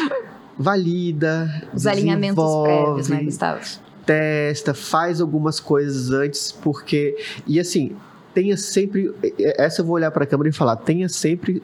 [0.58, 3.60] valida, os alinhamentos prévios, né, Gustavo?
[4.04, 7.96] Testa, faz algumas coisas antes, porque e assim
[8.32, 11.62] tenha sempre essa eu vou olhar para a câmera e falar, tenha sempre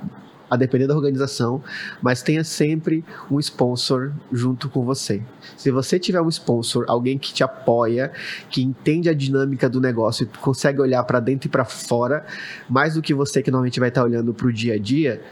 [0.53, 1.65] a depender da organização,
[2.03, 5.23] mas tenha sempre um sponsor junto com você.
[5.57, 8.13] Se você tiver um sponsor, alguém que te apoia,
[8.51, 12.27] que entende a dinâmica do negócio e consegue olhar para dentro e para fora,
[12.69, 15.23] mais do que você que normalmente vai estar olhando para o dia a dia,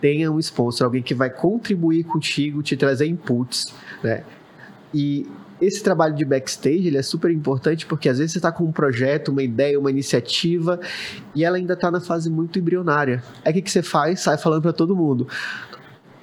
[0.00, 4.24] tenha um sponsor, alguém que vai contribuir contigo, te trazer inputs, né?
[4.94, 5.28] E
[5.62, 8.72] esse trabalho de backstage ele é super importante porque às vezes você está com um
[8.72, 10.80] projeto, uma ideia, uma iniciativa
[11.36, 13.22] e ela ainda está na fase muito embrionária.
[13.44, 14.20] Aí o que, que você faz?
[14.20, 15.28] Sai falando para todo mundo.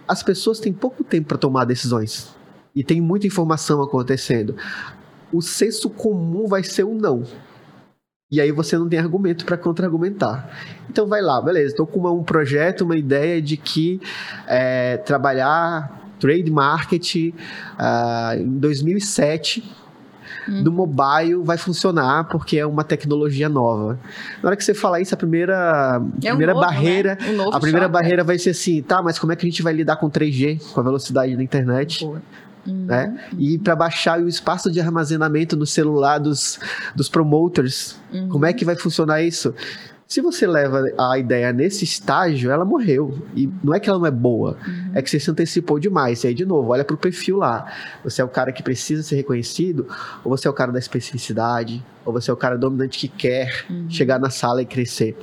[0.05, 2.35] As pessoas têm pouco tempo para tomar decisões
[2.75, 4.57] e tem muita informação acontecendo.
[5.31, 7.23] O senso comum vai ser o não.
[8.29, 10.49] E aí você não tem argumento para contra-argumentar.
[10.89, 14.01] Então vai lá, beleza, estou com uma, um projeto, uma ideia de que
[14.45, 19.63] é, trabalhar trade market uh, em 2007
[20.47, 20.63] hum.
[20.63, 23.99] do mobile vai funcionar porque é uma tecnologia nova.
[24.41, 27.31] Na hora que você falar isso, a primeira, é primeira novo, barreira, né?
[27.31, 28.25] um a primeira shock, barreira é.
[28.25, 30.79] vai ser assim, tá, mas como é que a gente vai lidar com 3G, com
[30.79, 32.05] a velocidade da internet?
[32.05, 32.21] Boa.
[32.65, 33.17] Né?
[33.31, 33.39] Uhum.
[33.39, 36.59] E para baixar o espaço de armazenamento no celular dos,
[36.95, 38.29] dos promoters, uhum.
[38.29, 39.55] como é que vai funcionar isso?
[40.09, 43.21] Se você leva a ideia nesse estágio, ela morreu.
[43.35, 44.91] E não é que ela não é boa, uhum.
[44.95, 46.23] é que você se antecipou demais.
[46.23, 47.71] E aí, de novo, olha pro perfil lá.
[48.03, 49.87] Você é o cara que precisa ser reconhecido,
[50.23, 53.67] ou você é o cara da especificidade, ou você é o cara dominante que quer
[53.69, 53.87] uhum.
[53.87, 55.15] chegar na sala e crescer.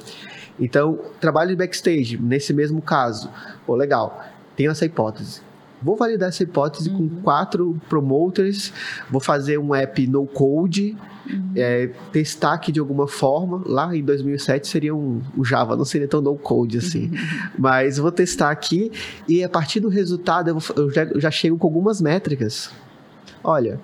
[0.56, 3.28] Então, trabalho de backstage, nesse mesmo caso.
[3.66, 4.24] Pô, legal.
[4.54, 5.45] Tenho essa hipótese.
[5.82, 7.08] Vou validar essa hipótese uhum.
[7.08, 8.72] com quatro promoters,
[9.10, 10.96] vou fazer um app no code
[11.28, 11.52] uhum.
[11.54, 13.62] é, testar aqui de alguma forma.
[13.66, 17.06] Lá em 2007 seria um, um Java, não seria tão no code assim.
[17.06, 17.18] Uhum.
[17.58, 18.90] Mas vou testar aqui
[19.28, 22.70] e a partir do resultado eu, vou, eu, já, eu já chego com algumas métricas.
[23.44, 23.78] Olha,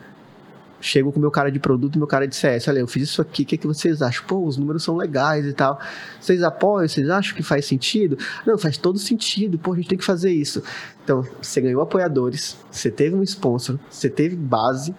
[0.83, 2.69] chego com meu cara de produto e meu cara de CS.
[2.69, 4.25] Olha, eu fiz isso aqui, o que, é que vocês acham?
[4.27, 5.81] Pô, os números são legais e tal.
[6.21, 6.87] Vocês apoiam?
[6.87, 8.19] Vocês acham que faz sentido?
[8.45, 9.59] Não, faz todo sentido.
[9.59, 10.63] Pô, a gente tem que fazer isso.
[11.05, 14.95] Então, você ganhou apoiadores, você teve um sponsor, você teve base,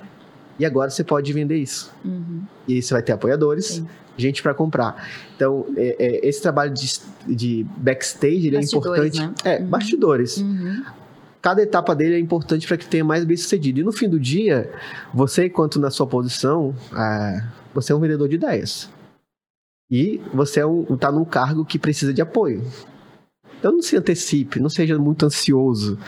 [0.58, 1.92] e agora você pode vender isso.
[2.04, 2.44] Uhum.
[2.68, 3.88] E você vai ter apoiadores, Sim.
[4.18, 5.08] gente para comprar.
[5.36, 9.20] Então, é, é, esse trabalho de, de backstage é importante.
[9.20, 9.34] Né?
[9.44, 9.68] É, uhum.
[9.68, 10.38] bastidores.
[10.38, 10.84] Uhum.
[11.44, 13.82] Cada etapa dele é importante para que tenha mais bem sucedido.
[13.82, 14.72] E no fim do dia,
[15.14, 18.90] você, enquanto na sua posição, é, você é um vendedor de ideias.
[19.92, 22.64] E você está é um, tá num cargo que precisa de apoio.
[23.60, 26.00] Então não se antecipe, não seja muito ansioso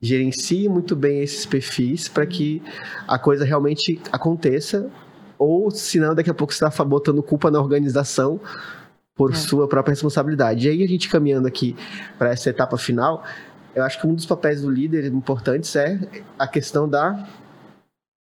[0.00, 2.62] gerencie muito bem esses perfis para que
[3.08, 4.90] a coisa realmente aconteça,
[5.38, 8.40] ou senão daqui a pouco você está botando culpa na organização
[9.14, 9.34] por é.
[9.34, 10.66] sua própria responsabilidade.
[10.66, 11.74] E aí a gente caminhando aqui
[12.18, 13.24] para essa etapa final,
[13.76, 16.00] eu acho que um dos papéis do líder importantes é
[16.38, 17.28] a questão da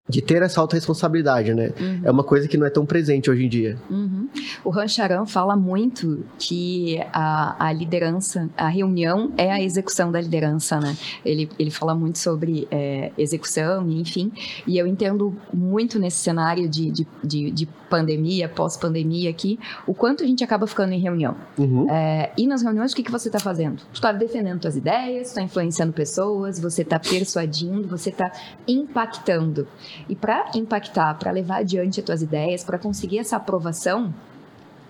[0.07, 1.71] de ter essa autorresponsabilidade, né?
[1.79, 2.01] Uhum.
[2.03, 3.77] É uma coisa que não é tão presente hoje em dia.
[3.89, 4.29] Uhum.
[4.63, 10.79] O Rancharan fala muito que a, a, liderança, a reunião é a execução da liderança,
[10.79, 10.95] né?
[11.25, 14.31] Ele, ele fala muito sobre é, execução, enfim,
[14.67, 20.23] e eu entendo muito nesse cenário de, de, de, de pandemia, pós-pandemia aqui, o quanto
[20.23, 21.35] a gente acaba ficando em reunião.
[21.57, 21.89] Uhum.
[21.89, 23.77] É, e nas reuniões, o que, que você está fazendo?
[23.91, 28.31] Tu está defendendo suas ideias, está influenciando pessoas, você está persuadindo, você está
[28.67, 29.67] impactando.
[30.07, 34.13] E para impactar, para levar adiante as tuas ideias, para conseguir essa aprovação,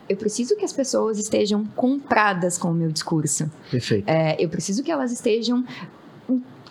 [0.08, 3.50] eu preciso que as pessoas estejam compradas com o meu discurso.
[3.72, 4.08] Perfeito.
[4.08, 5.64] É, eu preciso que elas estejam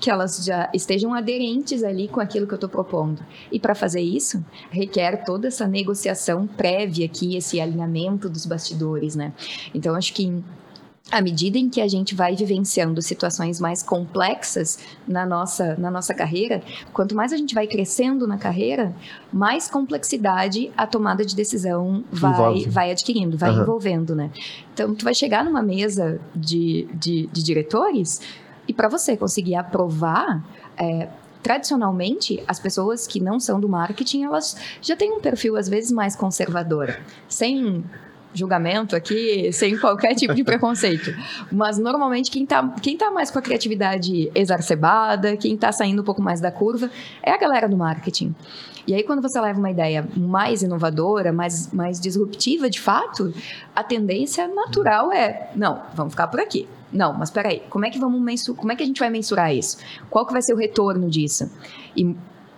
[0.00, 3.24] que elas já estejam aderentes ali com aquilo que eu estou propondo.
[3.50, 9.32] E para fazer isso, requer toda essa negociação prévia aqui, esse alinhamento dos bastidores, né?
[9.72, 10.42] Então, acho que
[11.10, 16.14] à medida em que a gente vai vivenciando situações mais complexas na nossa, na nossa
[16.14, 18.94] carreira, quanto mais a gente vai crescendo na carreira,
[19.32, 23.62] mais complexidade a tomada de decisão vai, vai adquirindo, vai uhum.
[23.62, 24.30] envolvendo, né?
[24.72, 28.20] Então, tu vai chegar numa mesa de, de, de diretores
[28.66, 30.42] e para você conseguir aprovar,
[30.76, 31.08] é,
[31.42, 35.92] tradicionalmente, as pessoas que não são do marketing, elas já têm um perfil, às vezes,
[35.92, 36.98] mais conservador.
[37.28, 37.84] Sem
[38.34, 41.14] julgamento aqui, sem qualquer tipo de preconceito.
[41.50, 46.04] Mas normalmente quem está quem tá mais com a criatividade exacerbada, quem está saindo um
[46.04, 46.90] pouco mais da curva,
[47.22, 48.34] é a galera do marketing.
[48.86, 53.32] E aí, quando você leva uma ideia mais inovadora, mais, mais disruptiva de fato,
[53.74, 56.68] a tendência natural é: não, vamos ficar por aqui.
[56.92, 59.52] Não, mas peraí, como é que vamos mensurar, como é que a gente vai mensurar
[59.52, 59.78] isso?
[60.10, 61.50] Qual que vai ser o retorno disso?
[61.96, 62.14] E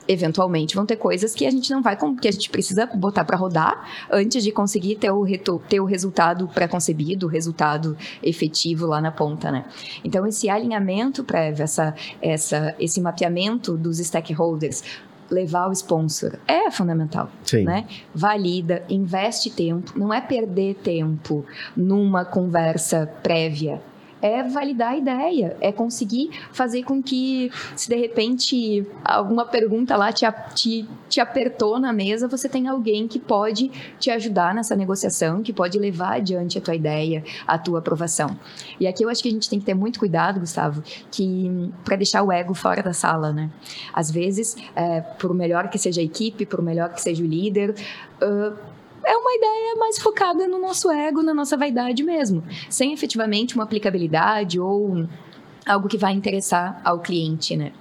[0.09, 3.37] eventualmente vão ter coisas que a gente não vai que a gente precisa botar para
[3.37, 5.25] rodar antes de conseguir ter o,
[5.69, 9.65] ter o resultado pré-concebido, o resultado efetivo lá na ponta, né?
[10.05, 14.83] Então esse alinhamento prévio, essa, essa, esse mapeamento dos stakeholders,
[15.31, 17.65] levar o sponsor é fundamental, Sim.
[17.65, 17.87] né?
[18.15, 21.45] Valida, investe tempo, não é perder tempo
[21.77, 23.81] numa conversa prévia
[24.21, 30.13] é validar a ideia, é conseguir fazer com que, se de repente alguma pergunta lá
[30.13, 35.43] te, te, te apertou na mesa, você tenha alguém que pode te ajudar nessa negociação,
[35.43, 38.39] que pode levar adiante a tua ideia, a tua aprovação.
[38.81, 41.97] E aqui eu acho que a gente tem que ter muito cuidado, Gustavo, que para
[41.97, 43.51] deixar o ego fora da sala, né?
[43.93, 47.75] Às vezes, é, por melhor que seja a equipe, por melhor que seja o líder,
[48.23, 48.76] uh,
[49.07, 53.65] é uma ideia mais focada no nosso ego, na nossa vaidade mesmo, sem efetivamente uma
[53.65, 55.07] aplicabilidade ou
[55.65, 57.73] algo que vai interessar ao cliente, né?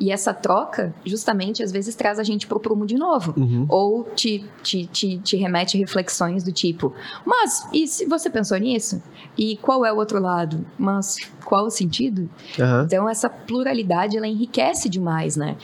[0.00, 3.34] E essa troca, justamente, às vezes traz a gente pro prumo de novo.
[3.36, 3.66] Uhum.
[3.68, 6.94] Ou te, te, te, te, remete reflexões do tipo,
[7.26, 9.02] mas e se você pensou nisso?
[9.36, 10.64] E qual é o outro lado?
[10.78, 12.30] Mas qual o sentido?
[12.58, 12.82] Uhum.
[12.84, 15.56] Então, essa pluralidade, ela enriquece demais, né?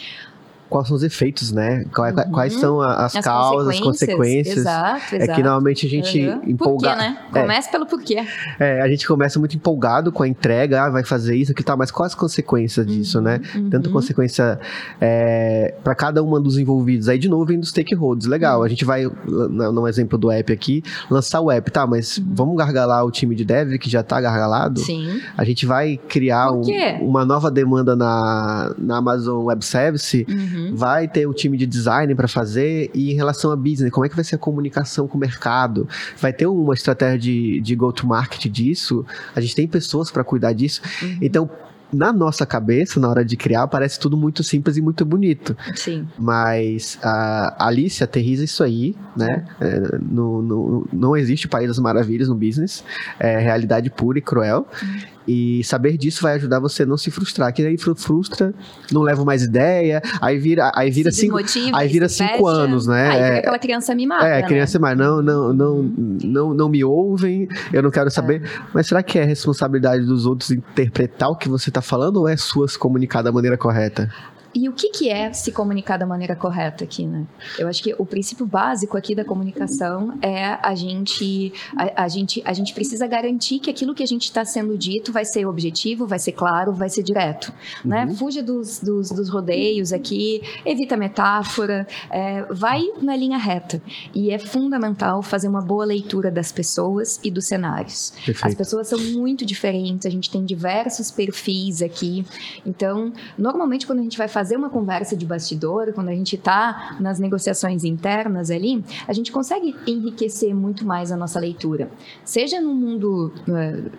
[0.68, 1.84] Quais são os efeitos, né?
[1.94, 2.30] Quais, uhum.
[2.30, 4.58] quais são as, as causas, as consequências.
[4.58, 5.30] Exato, exato.
[5.30, 6.40] É que normalmente a gente uhum.
[6.46, 6.90] empolga.
[6.90, 7.18] Por quê, né?
[7.32, 7.72] Começa é.
[7.72, 8.26] pelo porquê.
[8.58, 11.76] É, a gente começa muito empolgado com a entrega, ah, vai fazer isso aqui tal,
[11.76, 13.40] mas quais as consequências disso, né?
[13.54, 13.70] uhum.
[13.70, 14.58] Tanto consequência
[15.00, 17.08] é, para cada uma dos envolvidos.
[17.08, 18.26] Aí, de novo, vem dos stakeholders.
[18.26, 21.86] Legal, a gente vai, no exemplo do app aqui, lançar o app, tá?
[21.86, 24.80] Mas vamos gargalar o time de dev que já tá gargalado?
[24.80, 25.20] Sim.
[25.36, 26.62] A gente vai criar um,
[27.00, 30.53] uma nova demanda na, na Amazon Web Service Uhum.
[30.72, 34.08] Vai ter o time de design para fazer e em relação a business, como é
[34.08, 35.88] que vai ser a comunicação com o mercado?
[36.18, 39.04] Vai ter uma estratégia de, de go-to-market disso?
[39.34, 40.80] A gente tem pessoas para cuidar disso.
[41.02, 41.18] Uhum.
[41.20, 41.50] Então,
[41.94, 45.56] na nossa cabeça, na hora de criar, parece tudo muito simples e muito bonito.
[45.74, 46.06] Sim.
[46.18, 49.44] Mas a Alice aterriza isso aí, né?
[49.60, 52.84] É, no, no, não existe país das maravilhas no business.
[53.18, 54.66] É realidade pura e cruel.
[54.82, 55.13] Uhum.
[55.26, 57.52] E saber disso vai ajudar você a não se frustrar.
[57.52, 58.54] Que aí frustra,
[58.92, 61.38] não leva mais ideia, aí vira, aí vira se cinco,
[61.74, 63.08] aí vira cinco anos, né?
[63.08, 64.26] Aí é, aquela criança mimada.
[64.26, 64.94] É, criança né?
[64.94, 65.04] mimada.
[65.04, 65.82] Não, não, não,
[66.22, 68.42] não, não me ouvem, eu não quero saber.
[68.44, 68.48] É.
[68.72, 72.36] Mas será que é responsabilidade dos outros interpretar o que você está falando ou é
[72.36, 74.10] sua se comunicar da maneira correta?
[74.54, 77.26] E o que, que é se comunicar da maneira correta aqui, né?
[77.58, 82.40] Eu acho que o princípio básico aqui da comunicação é a gente, a, a gente,
[82.44, 86.06] a gente precisa garantir que aquilo que a gente está sendo dito vai ser objetivo,
[86.06, 87.52] vai ser claro, vai ser direto,
[87.84, 88.04] né?
[88.04, 88.10] Uhum.
[88.10, 88.14] né?
[88.14, 93.82] Fuja dos, dos, dos, rodeios aqui, evita metáfora, é, vai na linha reta.
[94.14, 98.12] E é fundamental fazer uma boa leitura das pessoas e dos cenários.
[98.24, 98.46] Perfeito.
[98.46, 102.24] As pessoas são muito diferentes, a gente tem diversos perfis aqui.
[102.64, 106.36] Então, normalmente quando a gente vai fazer fazer uma conversa de bastidor, quando a gente
[106.36, 111.90] está nas negociações internas ali, a gente consegue enriquecer muito mais a nossa leitura.
[112.26, 113.32] Seja no mundo,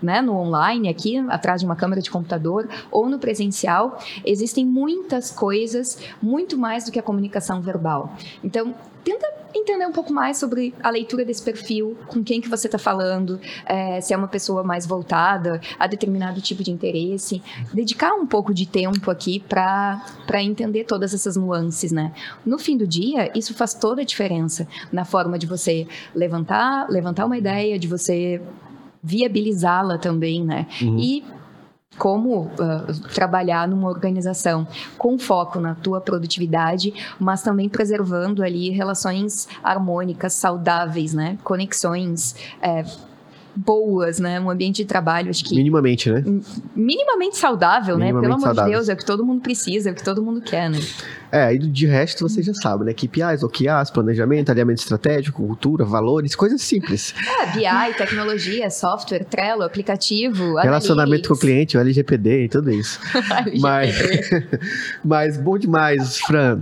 [0.04, 5.32] né, no online, aqui, atrás de uma câmera de computador, ou no presencial, existem muitas
[5.32, 8.16] coisas, muito mais do que a comunicação verbal.
[8.44, 8.76] Então,
[9.06, 12.80] tenta entender um pouco mais sobre a leitura desse perfil, com quem que você está
[12.80, 17.42] falando, é, se é uma pessoa mais voltada a determinado tipo de interesse,
[17.72, 20.02] dedicar um pouco de tempo aqui para
[20.42, 22.12] entender todas essas nuances, né?
[22.46, 27.26] No fim do dia, isso faz toda a diferença na forma de você levantar, levantar
[27.26, 28.42] uma ideia, de você
[29.04, 30.66] viabilizá-la também, né?
[30.82, 30.98] Uhum.
[31.00, 31.24] E
[31.98, 34.68] como uh, trabalhar numa organização
[34.98, 41.38] com foco na tua produtividade, mas também preservando ali relações harmônicas, saudáveis, né?
[41.44, 42.84] Conexões é,
[43.56, 44.40] boas, né?
[44.40, 45.56] Um ambiente de trabalho, acho que...
[45.56, 46.24] Minimamente, né?
[46.76, 48.22] Minimamente saudável, Minimamente né?
[48.22, 48.72] Pelo amor saudável.
[48.72, 50.80] de Deus, é o que todo mundo precisa, é o que todo mundo quer, né?
[51.32, 52.94] É, e de resto você já sabe, né?
[52.94, 57.14] KPIs, OKRs, planejamento, alinhamento estratégico, cultura, valores, coisas simples.
[57.42, 63.00] É, BI, tecnologia, software, Trello, aplicativo, Relacionamento com o cliente, o LGPD e tudo isso.
[63.60, 63.96] mas,
[65.04, 66.62] mas bom demais, Fran.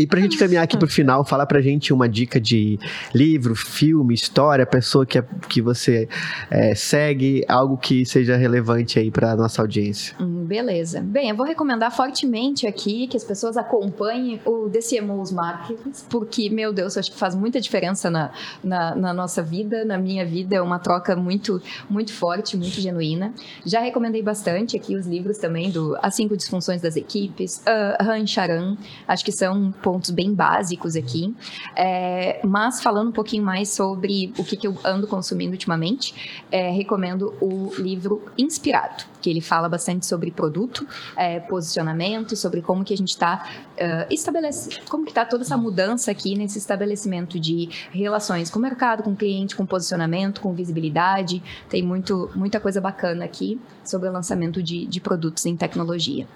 [0.00, 2.78] E pra gente caminhar aqui pro final, fala pra gente uma dica de
[3.14, 6.08] livro, filme, história, pessoa que, é, que você
[6.50, 10.16] é, segue, algo que seja relevante aí pra nossa audiência.
[10.18, 11.02] Hum, beleza.
[11.02, 16.72] Bem, eu vou recomendar fortemente aqui que as pessoas acompanhem o DCMOs Markets, porque, meu
[16.72, 18.30] Deus, eu acho que faz muita diferença na,
[18.64, 23.34] na, na nossa vida, na minha vida, é uma troca muito, muito forte, muito genuína.
[23.66, 28.26] Já recomendei bastante aqui os livros também do As Cinco Disfunções das Equipes, uh, Han
[28.26, 31.34] Charan, acho que são pontos bem básicos aqui.
[31.74, 36.70] É, mas falando um pouquinho mais sobre o que, que eu ando consumindo ultimamente, é,
[36.70, 40.86] recomendo o livro Inspirado, que ele fala bastante sobre produto,
[41.16, 45.56] é, posicionamento, sobre como que a gente está uh, estabelecendo, como que está toda essa
[45.56, 50.54] mudança aqui nesse estabelecimento de relações com o mercado, com o cliente, com posicionamento, com
[50.54, 51.42] visibilidade.
[51.68, 56.28] Tem muito, muita coisa bacana aqui sobre o lançamento de, de produtos em tecnologia.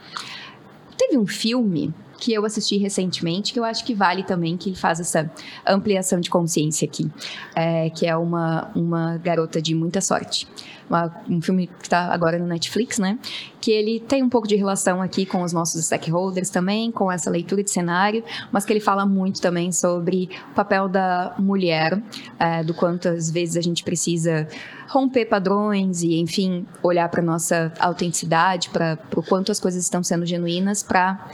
[0.97, 5.01] Teve um filme que eu assisti recentemente, que eu acho que vale também, que faz
[5.01, 5.31] essa
[5.67, 7.11] ampliação de consciência aqui,
[7.55, 10.49] é, que é uma, uma garota de muita sorte.
[10.89, 13.19] Uma, um filme que está agora no Netflix, né?
[13.59, 17.31] Que ele tem um pouco de relação aqui com os nossos stakeholders também, com essa
[17.31, 22.03] leitura de cenário, mas que ele fala muito também sobre o papel da mulher,
[22.39, 24.47] é, do quanto às vezes a gente precisa
[24.89, 30.27] romper padrões e, enfim, olhar para nossa autenticidade, para o quanto as coisas estão sendo
[30.27, 31.31] genuínas, para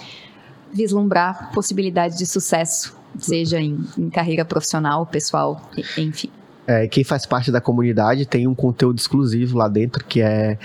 [0.73, 6.31] vislumbrar possibilidades de sucesso, seja em, em carreira profissional, pessoal, enfim.
[6.66, 10.59] É, quem faz parte da comunidade tem um conteúdo exclusivo lá dentro que é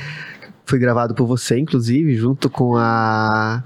[0.66, 3.64] foi gravado por você, inclusive, junto com a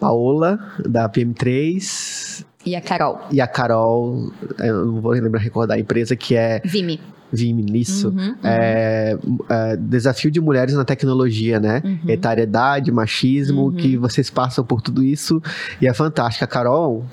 [0.00, 3.20] Paola da PM3 e a Carol.
[3.30, 7.00] E a Carol, eu não vou lembrar recordar a empresa que é Vime.
[7.32, 8.10] Vime, nisso.
[8.10, 8.34] Uhum, uhum.
[8.44, 9.16] É,
[9.48, 11.80] é, desafio de mulheres na tecnologia, né?
[11.82, 12.10] Uhum.
[12.10, 13.72] Etariedade, machismo, uhum.
[13.72, 15.42] que vocês passam por tudo isso.
[15.80, 16.46] E é fantástica.
[16.46, 17.06] Carol,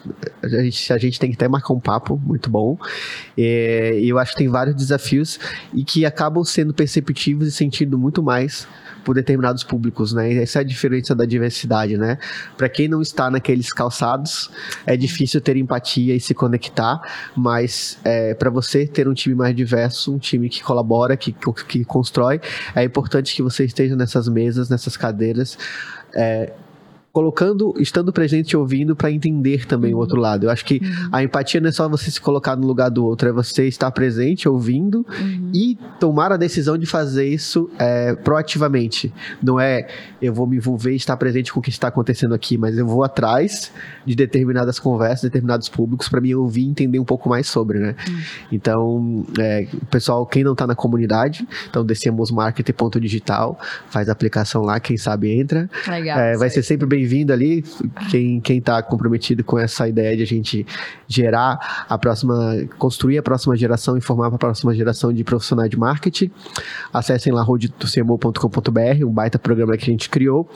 [0.44, 2.78] a gente, a gente tem que até marcar um papo muito bom.
[3.38, 5.40] E eu acho que tem vários desafios
[5.74, 8.68] e que acabam sendo perceptivos e sentindo muito mais
[9.04, 10.34] por determinados públicos, né?
[10.36, 12.18] Essa é a diferença da diversidade, né?
[12.58, 14.50] Para quem não está naqueles calçados,
[14.86, 17.02] é difícil ter empatia e se conectar,
[17.36, 21.34] mas é, para você ter um time mais diverso, um time que colabora, que,
[21.68, 22.42] que constrói,
[22.76, 25.58] é importante que você esteja nessas mesas, nessas cadeiras.
[26.14, 26.54] É,
[27.12, 29.98] colocando, estando presente e ouvindo para entender também uhum.
[29.98, 30.46] o outro lado.
[30.46, 31.10] Eu acho que uhum.
[31.12, 33.90] a empatia não é só você se colocar no lugar do outro, é você estar
[33.92, 35.52] presente, ouvindo uhum.
[35.54, 39.12] e tomar a decisão de fazer isso é, proativamente.
[39.42, 39.88] Não é
[40.22, 42.86] eu vou me envolver e estar presente com o que está acontecendo aqui, mas eu
[42.86, 43.72] vou atrás
[44.06, 47.96] de determinadas conversas, determinados públicos para me ouvir e entender um pouco mais sobre, né?
[48.08, 48.22] Uhum.
[48.52, 54.80] Então, é, pessoal, quem não está na comunidade, então descemos marketing.digital, faz a aplicação lá,
[54.80, 55.70] quem sabe entra.
[55.88, 57.64] Legal, é, vai ser sempre bem bem-vindo ali.
[58.12, 60.66] Quem, quem tá comprometido com essa ideia de a gente
[61.08, 65.78] gerar a próxima, construir a próxima geração e formar a próxima geração de profissionais de
[65.78, 66.30] marketing.
[66.92, 70.50] Acessem lá rodocmo.com.br, um baita programa que a gente criou.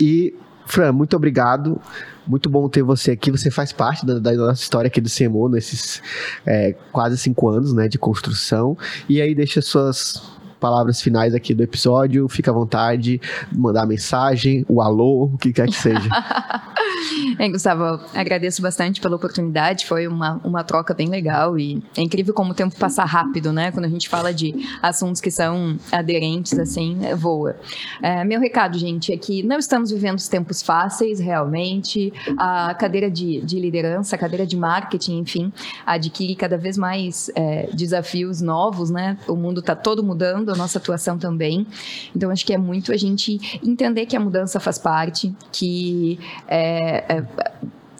[0.00, 0.34] E,
[0.64, 1.78] Fran, muito obrigado.
[2.26, 3.30] Muito bom ter você aqui.
[3.30, 6.00] Você faz parte da, da nossa história aqui do CMO nesses
[6.46, 8.78] é, quase cinco anos né, de construção.
[9.08, 10.22] E aí, deixa suas
[10.62, 12.28] palavras finais aqui do episódio.
[12.28, 16.08] Fica à vontade, mandar mensagem, o alô, o que quer que seja.
[17.36, 19.86] é, Gustavo, agradeço bastante pela oportunidade.
[19.86, 23.72] Foi uma, uma troca bem legal e é incrível como o tempo passa rápido, né?
[23.72, 27.56] Quando a gente fala de assuntos que são aderentes, assim, é, voa.
[28.00, 32.12] É, meu recado, gente, é que não estamos vivendo os tempos fáceis, realmente.
[32.38, 35.52] A cadeira de, de liderança, a cadeira de marketing, enfim,
[35.84, 39.18] adquire cada vez mais é, desafios novos, né?
[39.26, 41.66] O mundo está todo mudando a nossa atuação também.
[42.14, 47.16] Então, acho que é muito a gente entender que a mudança faz parte, que é,
[47.16, 47.24] é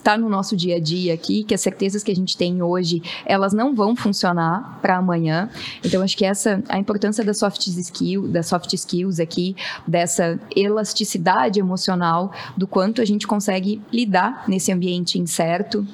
[0.03, 3.01] está no nosso dia a dia aqui, que as certezas que a gente tem hoje,
[3.25, 5.49] elas não vão funcionar para amanhã.
[5.83, 9.55] Então, acho que essa a importância da soft skills, das soft skills aqui,
[9.87, 15.87] dessa elasticidade emocional, do quanto a gente consegue lidar nesse ambiente incerto,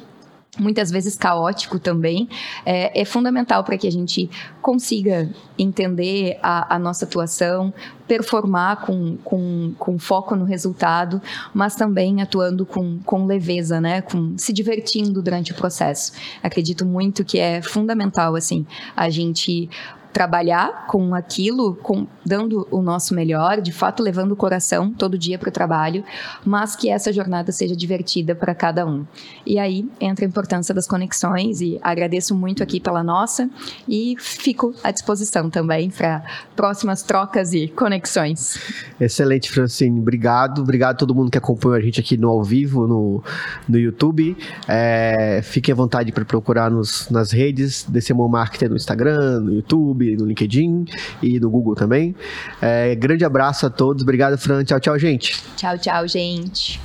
[0.58, 2.28] muitas vezes caótico também,
[2.66, 4.30] é, é fundamental para que a gente
[4.62, 7.74] consiga entender a, a, nossa atuação,
[8.08, 11.22] performar com, com, com foco no resultado,
[11.54, 14.02] mas também atuando com, com leveza, né?
[14.02, 16.14] Com, se divertindo durante o processo.
[16.42, 19.70] Acredito muito que é fundamental, assim, a gente
[20.12, 25.38] trabalhar com aquilo, com, dando o nosso melhor, de fato levando o coração todo dia
[25.38, 26.04] para o trabalho,
[26.46, 29.06] mas que essa jornada seja divertida para cada um.
[29.46, 33.50] E aí entra a importância das conexões e agradeço muito aqui pela nossa
[33.88, 36.24] e fico à disposição também para
[36.56, 38.60] próximas trocas e conexões.
[39.00, 40.00] Excelente, Francine.
[40.00, 40.62] Obrigado.
[40.62, 43.24] Obrigado a todo mundo que acompanhou a gente aqui no ao vivo, no,
[43.68, 44.36] no YouTube.
[44.68, 49.99] É, fiquem à vontade para procurar nos, nas redes DCMO Marketer no Instagram, no YouTube,
[50.18, 50.86] no LinkedIn
[51.22, 52.16] e no Google também.
[52.62, 54.04] É, grande abraço a todos.
[54.04, 54.64] Obrigado, Fran.
[54.64, 55.44] Tchau, tchau, gente.
[55.56, 56.80] Tchau, tchau, gente.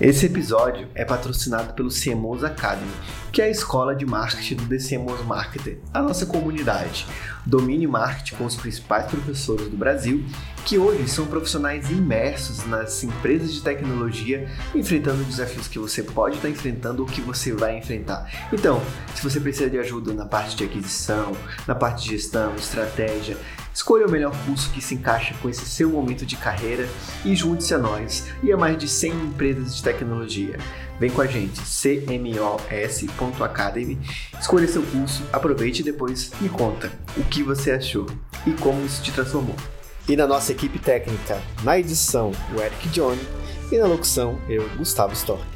[0.00, 2.90] Esse episódio é patrocinado pelo CMOs Academy,
[3.32, 7.06] que é a escola de marketing do DCMOs Marketer, a nossa comunidade.
[7.46, 10.22] Domine marketing com os principais professores do Brasil,
[10.66, 16.50] que hoje são profissionais imersos nas empresas de tecnologia, enfrentando desafios que você pode estar
[16.50, 18.30] enfrentando ou que você vai enfrentar.
[18.52, 18.82] Então,
[19.14, 21.32] se você precisa de ajuda na parte de aquisição,
[21.66, 23.38] na parte de gestão, estratégia,
[23.74, 26.86] Escolha o melhor curso que se encaixa com esse seu momento de carreira
[27.24, 30.58] e junte-se a nós e a mais de 100 empresas de tecnologia.
[31.02, 33.98] Vem com a gente, cmos.academy,
[34.38, 38.06] escolha seu curso, aproveite e depois me conta o que você achou
[38.46, 39.56] e como isso te transformou.
[40.08, 43.20] E na nossa equipe técnica, na edição, o Eric Johnny
[43.72, 45.51] e na locução, eu, Gustavo Stork.